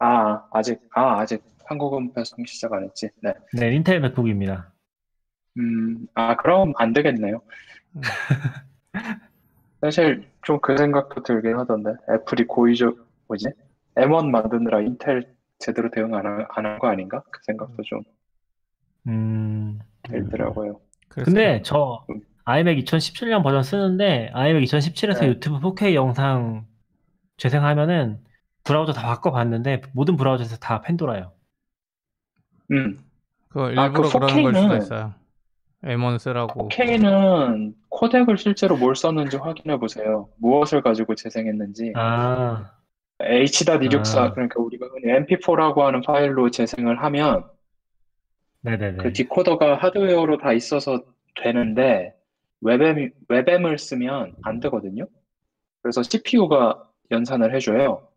[0.00, 3.08] 아 아직 아 아직 한국은 배송 시작 안 했지.
[3.22, 3.32] 네.
[3.54, 4.72] 네, Intel MacBook입니다.
[5.58, 7.40] 음, 아 그럼 안 되겠네요.
[7.96, 8.00] 음.
[9.80, 12.96] 사실 좀 그 생각도 들긴 하던데 애플이 고의적
[13.28, 13.46] 뭐지?
[13.96, 17.22] M1 만드느라 인텔 제대로 대응 안 한 거 아닌가?
[17.30, 18.02] 그 생각도 좀
[19.06, 19.78] 음.
[20.02, 20.80] 들더라고요.
[21.08, 22.20] 그래서 근데 저 음.
[22.44, 25.28] iMac 2017년 버전 쓰는데 iMac 2017에서 네.
[25.28, 26.66] 유튜브 4K 영상
[27.36, 28.20] 재생하면은
[28.64, 31.32] 브라우저 다 바꿔봤는데 모든 브라우저에서 다 팬도라요.
[32.72, 32.98] 음,
[33.48, 35.14] 그거 아, 일부러 그 그러는 걸 4K 수도 는 있어요.
[35.84, 36.68] M1 쓰라고.
[36.68, 40.28] 4K는 코덱을 실제로 뭘 썼는지 확인해 보세요.
[40.38, 41.92] 무엇을 가지고 재생했는지.
[41.94, 42.72] 아,
[43.20, 44.32] H.264 아.
[44.32, 47.44] 그러니까 우리가 흔히 MP4라고 하는 파일로 재생을 하면
[48.62, 49.02] 네네네.
[49.02, 51.02] 그 디코더가 하드웨어로 다 있어서
[51.42, 52.14] 되는데
[52.60, 55.06] 웹엠, 웹엠을 쓰면 안 되거든요.
[55.82, 58.08] 그래서 CPU가 연산을 해줘요.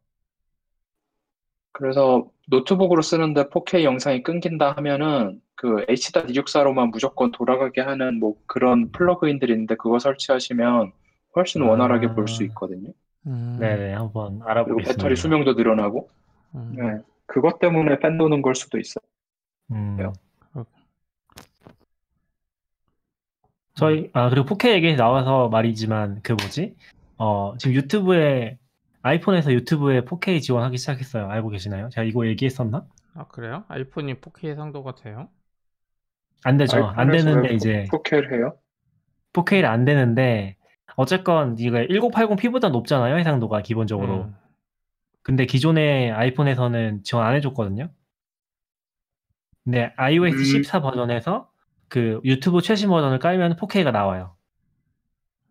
[1.72, 9.52] 그래서 노트북으로 쓰는데 4K 영상이 끊긴다 하면은 그 H.264로만 무조건 돌아가게 하는 뭐 그런 플러그인들이
[9.54, 10.92] 있는데 그거 설치하시면
[11.36, 11.68] 훨씬 아.
[11.70, 12.92] 원활하게 볼 수 있거든요.
[13.28, 14.92] 음, 네네, 한번 그리고 알아보겠습니다.
[14.94, 16.10] 배터리 수명도 늘어나고
[16.56, 16.74] 음.
[16.76, 17.04] 네.
[17.28, 19.04] 그것 때문에 팬 도는 걸 수도 있어요.
[19.72, 19.98] 음.
[19.98, 20.66] 그렇구나.
[23.80, 26.76] 저희 아 그리고 4K 얘기 나와서 말이지만 그 뭐지?
[27.18, 28.58] 어 지금 유튜브에
[29.02, 31.30] 아이폰에서 유튜브에 4K 지원하기 시작했어요.
[31.30, 31.88] 알고 계시나요?
[31.90, 32.86] 제가 이거 얘기했었나?
[33.16, 33.64] 아 그래요?
[33.70, 35.30] 아이폰이 4K 상도가 돼요?
[36.44, 36.84] 안 되죠.
[36.84, 38.58] 안 되는데 왜 이제 4K를 해요?
[39.32, 40.58] 4K를 안 되는데
[40.98, 44.24] 어쨌건 이거 1080p보다 높잖아요 해상도가 기본적으로.
[44.24, 44.36] 음.
[45.22, 47.90] 근데 기존의 아이폰에서는 지원 안 해줬거든요.
[49.64, 50.44] 근데 iOS 음.
[50.64, 51.50] 14 버전에서
[51.90, 54.36] 그 유튜브 최신 버전을 깔면 4K가 나와요.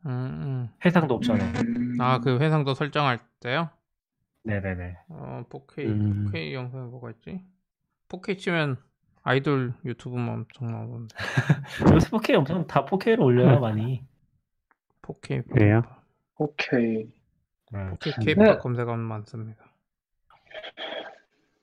[0.07, 1.39] 음, 해상도 옵션에.
[1.41, 1.55] 음.
[1.77, 2.01] 음.
[2.01, 3.71] 아그 해상도 설정할 때요?
[4.45, 4.97] 네네네.
[5.09, 6.27] 어 4K 음.
[6.33, 7.45] 4K 영상이 뭐가 있지?
[8.09, 8.77] 4K 치면
[9.23, 11.15] 아이돌 유튜브만 엄청 나오는데
[11.93, 14.05] 요새 4K 엄청 다 4K로 올려요 많이.
[15.03, 15.83] 4K 그래요?
[16.37, 17.11] 오케이.
[17.75, 17.97] 음.
[17.97, 18.35] 4K 네.
[18.35, 19.65] K팝 검색하면 많습니다.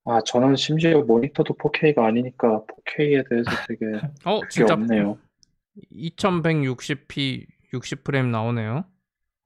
[0.05, 3.85] 아, 저는 심지어 모니터도 4K가 아니니까 4K에 대해서 되게
[4.23, 5.17] 어 그게 진짜 없네요.
[5.91, 8.85] 2160p 60프레임 나오네요.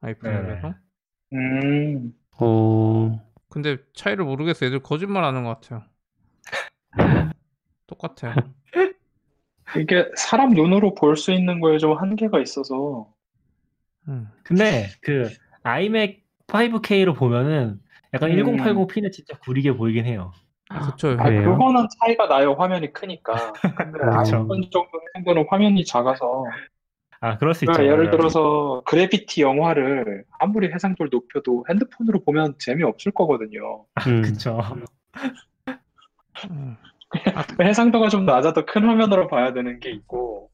[0.01, 0.51] 아이폰 네네.
[0.53, 0.76] 앱에서.
[1.34, 4.68] 음, 어, 근데 차이를 모르겠어요.
[4.68, 5.84] 애들 거짓말 하는 것 같아요.
[7.88, 8.36] 똑같아요.
[9.78, 13.14] 이게 사람 눈으로 볼 수 있는 거에 좀 한계가 있어서
[14.07, 14.28] 음.
[14.43, 15.30] 근데 그
[15.64, 17.80] iMac 5K로 보면은
[18.14, 18.38] 약간 음.
[18.38, 20.32] 1080p는 진짜 구리게 보이긴 해요.
[20.70, 21.15] 그쵸.
[21.20, 21.51] 아, 그래요?
[21.51, 22.53] 그거는 차이가 나요.
[22.53, 23.53] 화면이 크니까.
[23.76, 24.38] 근데 그렇죠.
[24.38, 26.45] 아이폰 정도 정도는 화면이 작아서
[27.22, 27.74] 아 그럴 수 있죠.
[27.74, 28.17] 그러니까 예를 맞아요.
[28.17, 33.86] 들어서 그래비티 영화를 아무리 해상도를 높여도 핸드폰으로 보면 재미없을 거거든요.
[34.07, 34.22] 음.
[34.22, 34.59] 그쵸.
[36.51, 36.78] 음.
[37.59, 40.51] 해상도가 좀 낮아도 큰 화면으로 봐야 되는 게 있고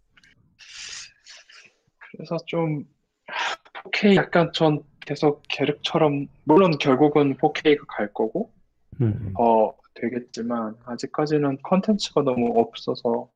[2.12, 2.86] 그래서 좀
[3.92, 8.52] 4K 약간 전 계속 계륵처럼 물론 결국은 4K가 갈 거고
[9.02, 9.34] 음.
[9.36, 13.30] 더 되겠지만 아직까지는 컨텐츠가 너무 없어서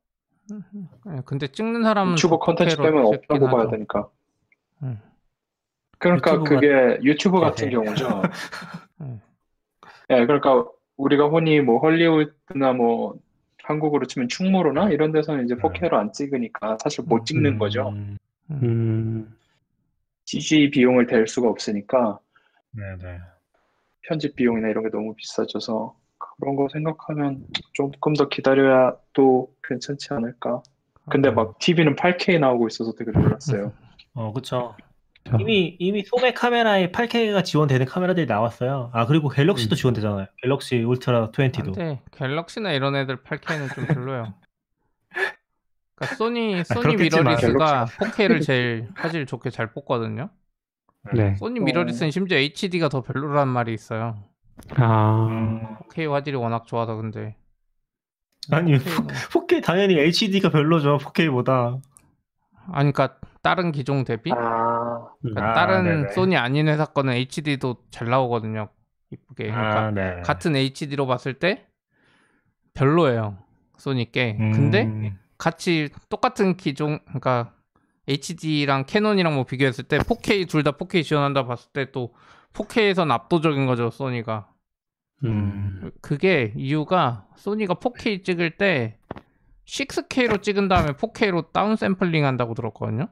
[1.08, 3.70] 예, 근데 찍는 사람은 유튜브 더 컨텐츠 4K 로 빼면 없다고 봐야 하죠.
[3.70, 4.08] 되니까
[4.82, 5.00] 음.
[5.98, 7.72] 그러니까 유튜브가- 그게 유튜브 같은 네.
[7.74, 8.08] 경우죠.
[9.00, 9.20] 음.
[10.10, 13.18] 예, 그러니까 우리가 흔히 뭐 헐리우드나 뭐
[13.62, 17.90] 한국으로 치면 충무로나 이런 데서는 이제 4K로 안 찍으니까 사실 못 찍는 거죠.
[17.90, 18.18] 음,
[18.50, 19.36] 음.
[20.24, 22.18] CG 비용을 댈 수가 없으니까
[22.72, 23.18] 네네.
[24.02, 25.94] 편집 비용이나 이런 게 너무 비싸져서
[26.40, 30.62] 그런 거 생각하면 조금 더 기다려야 또 괜찮지 않을까.
[31.10, 33.72] 근데 막 TV는 8K 나오고 있어서 되게 놀랐어요.
[34.14, 34.74] 어 그쵸.
[35.38, 38.90] 이미 이미 소매 카메라에 8K가 지원되는 카메라들이 나왔어요.
[38.92, 39.76] 아 그리고 갤럭시도 음.
[39.76, 40.26] 지원되잖아요.
[40.42, 41.64] 갤럭시 울트라 20도.
[41.64, 44.34] 근데 갤럭시나 이런 애들 8K는 좀 별로예요.
[45.94, 50.30] 그러니까 소니 소니 그렇겠지만 미러리스가 4K를 제일 화질 좋게 잘 뽑거든요.
[51.14, 51.34] 네.
[51.36, 51.62] 소니 어.
[51.62, 54.29] 미러리스는 심지어 HD가 더 별로란 말이 있어요.
[54.76, 55.26] 아.
[55.28, 55.76] 음.
[55.88, 57.36] 4K 화질이 워낙 좋아서 근데
[58.50, 60.98] 아니 4K 는 4K 당연히 HD가 별로죠.
[60.98, 61.80] 4K보다.
[62.72, 66.12] 아니 그러니까 다른 기종 대비 아, 그러니까 아, 다른 네네.
[66.12, 68.68] 소니 아닌 회사 거는 HD도 잘 나오거든요.
[69.10, 69.50] 이쁘게.
[69.50, 70.20] 그러니까 아, 네.
[70.22, 71.66] 같은 HD로 봤을 때
[72.74, 73.38] 별로예요.
[73.78, 74.36] 소니 게.
[74.38, 77.54] 음, 근데 같이 똑같은 기종 그러니까
[78.06, 82.14] HD랑 Canon이랑 뭐 비교했을 때 4K 둘 다 4K 지원한다 봤을 때 또
[82.52, 84.49] 4K에선 압도적인 거죠, Sony가.
[85.24, 85.90] 음.
[86.00, 88.98] 그게 이유가 Sony가 4K 찍을 때
[89.66, 93.08] 6K로 찍은 다음에 4K로 down sampling 한다고 들었거든요.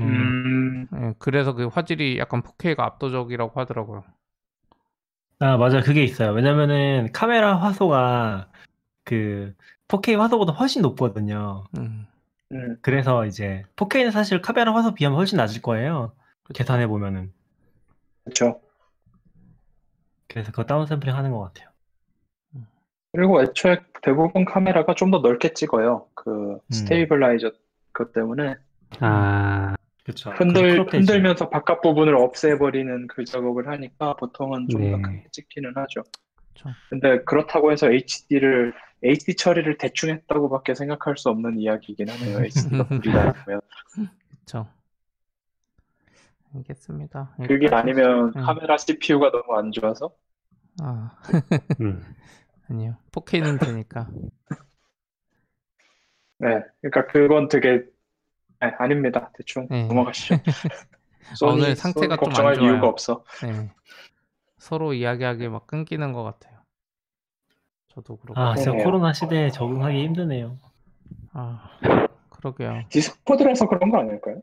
[0.00, 0.06] 음.
[0.06, 4.04] 음, 예, 그래서 그 화질이 약간 4K가 압도적이라고 하더라고요.
[5.40, 6.32] 아 맞아 그게 있어요.
[6.32, 8.50] 왜냐면은 카메라 화소가
[9.04, 9.54] 그
[9.88, 11.64] 4K 화소보다 훨씬 높거든요.
[11.78, 12.06] 음.
[12.52, 12.76] 음.
[12.82, 16.12] 그래서 이제 4K는 사실 카메라 화소 비하면 훨씬 낮을 거예요.
[16.54, 17.32] 계산해 보면은.
[18.24, 18.60] 그렇죠.
[20.28, 21.68] 그래서 그거 down sampling 하는 것 같아요.
[23.12, 26.06] 그리고 애초에 대부분 카메라가 좀 더 넓게 찍어요.
[26.14, 27.50] 그 stabilizer
[27.92, 28.56] 그 때문에
[29.00, 29.74] 아.
[30.04, 30.30] 그렇죠.
[30.30, 35.02] 흔들 흔들면서 바깥 부분을 없애버리는 그 작업을 하니까 보통은 좀더 네.
[35.02, 36.02] 크게 찍기는 하죠.
[36.54, 36.70] 그쵸.
[36.88, 38.72] 근데 그렇다고 해서 HD를
[39.02, 42.42] HD 처리를 대충 했다고밖에 생각할 수 없는 이야기이긴 하네요.
[42.42, 43.60] HD가 불이라면
[44.46, 44.66] 그렇죠.
[46.54, 47.36] 알겠습니다.
[47.46, 48.42] 그게 아니면 음.
[48.42, 50.10] 카메라 CPU가 너무 안 좋아서
[50.80, 51.18] 아,
[51.80, 52.02] 음.
[52.70, 52.96] 아니요.
[53.12, 54.08] 4K는 되니까.
[56.38, 57.84] 네, 그러니까 그건 되게
[58.60, 59.30] 네, 아닙니다.
[59.34, 59.86] 대충 네.
[59.86, 60.36] 넘어가시죠.
[61.44, 62.70] 오늘 상태가 좀안 걱정할 좋아요.
[62.70, 63.24] 이유가 없어.
[63.42, 63.70] 네.
[64.58, 66.58] 서로 이야기하기 막 끊기는 것 같아요.
[67.88, 68.40] 저도 그렇고.
[68.40, 68.72] 아 진짜.
[68.84, 70.58] 코로나 시대에 적응하기 힘드네요.
[71.32, 71.70] 아,
[72.30, 72.82] 그러게요.
[72.88, 74.40] Discord라서 그런 거 아닐까요?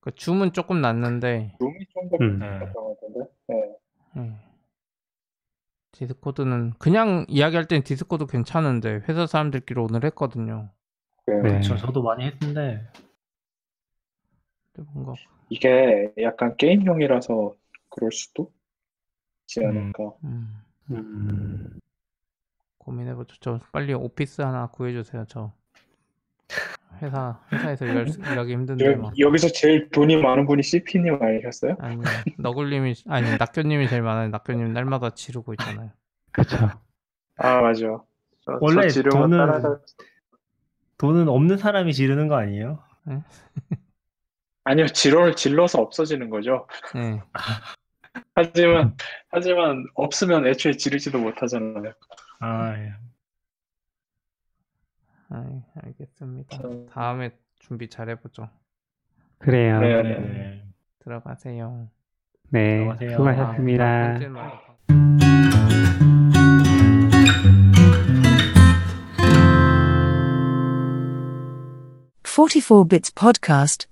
[0.00, 2.38] 그 Zoom은 조금 낫는데, 룸이 좀더 음.
[2.38, 3.76] 네.
[4.16, 4.50] 예.
[5.92, 10.70] Discord는 그냥 이야기할 땐 Discord 괜찮은데 회사 사람들끼리 오늘 했거든요.
[11.26, 11.42] 네.
[11.42, 11.60] 네.
[11.60, 12.88] 저 저도 많이 했는데
[14.72, 15.14] 근데 뭔가
[15.48, 17.54] 이게 약간 게임용이라서
[17.90, 18.52] 그럴 수도
[19.42, 19.68] 있지 음.
[19.68, 20.12] 않을까.
[20.24, 21.80] 음, 음.
[22.78, 23.36] 고민해보죠.
[23.40, 25.26] 저 빨리 오피스 하나 구해주세요.
[25.28, 25.52] 저
[27.02, 29.18] 회사 회사에서 일할, 수- 일하기 힘든데 여- 막.
[29.18, 31.76] 여기서 제일 돈이 많은 분이 CP님 아니셨어요?
[31.80, 32.02] 아니
[32.38, 34.28] 너굴님이 아니 낙교님이 제일 많아요.
[34.28, 35.90] 낙교님 날마다 지르고 있잖아요.
[36.32, 36.56] 그쵸.
[37.36, 37.80] 아 맞아.
[38.44, 39.80] 저, 원래 저 돈은- 따라다.
[40.98, 42.82] 돈은 없는 사람이 지르는 거 아니에요?
[44.64, 46.66] 아니요, 지로를 질러서 없어지는 거죠.
[46.94, 47.20] 네.
[48.34, 48.94] 하지만
[49.30, 51.92] 하지만 없으면 애초에 지르지도 못하잖아요.
[52.40, 52.92] 아 예.
[55.30, 56.56] 아이, 알겠습니다.
[56.58, 58.48] 저- 다음에 준비 잘 해보죠.
[59.38, 59.80] 그래요.
[59.80, 60.02] 네.
[60.02, 60.18] 네.
[60.18, 60.64] 네.
[60.98, 61.88] 들어가세요.
[62.50, 62.78] 네.
[62.78, 63.10] 들어가세요.
[63.12, 63.84] 수고하셨습니다.
[63.84, 64.60] 아, 번째 말-
[72.24, 73.86] Forty-four Bits Podcast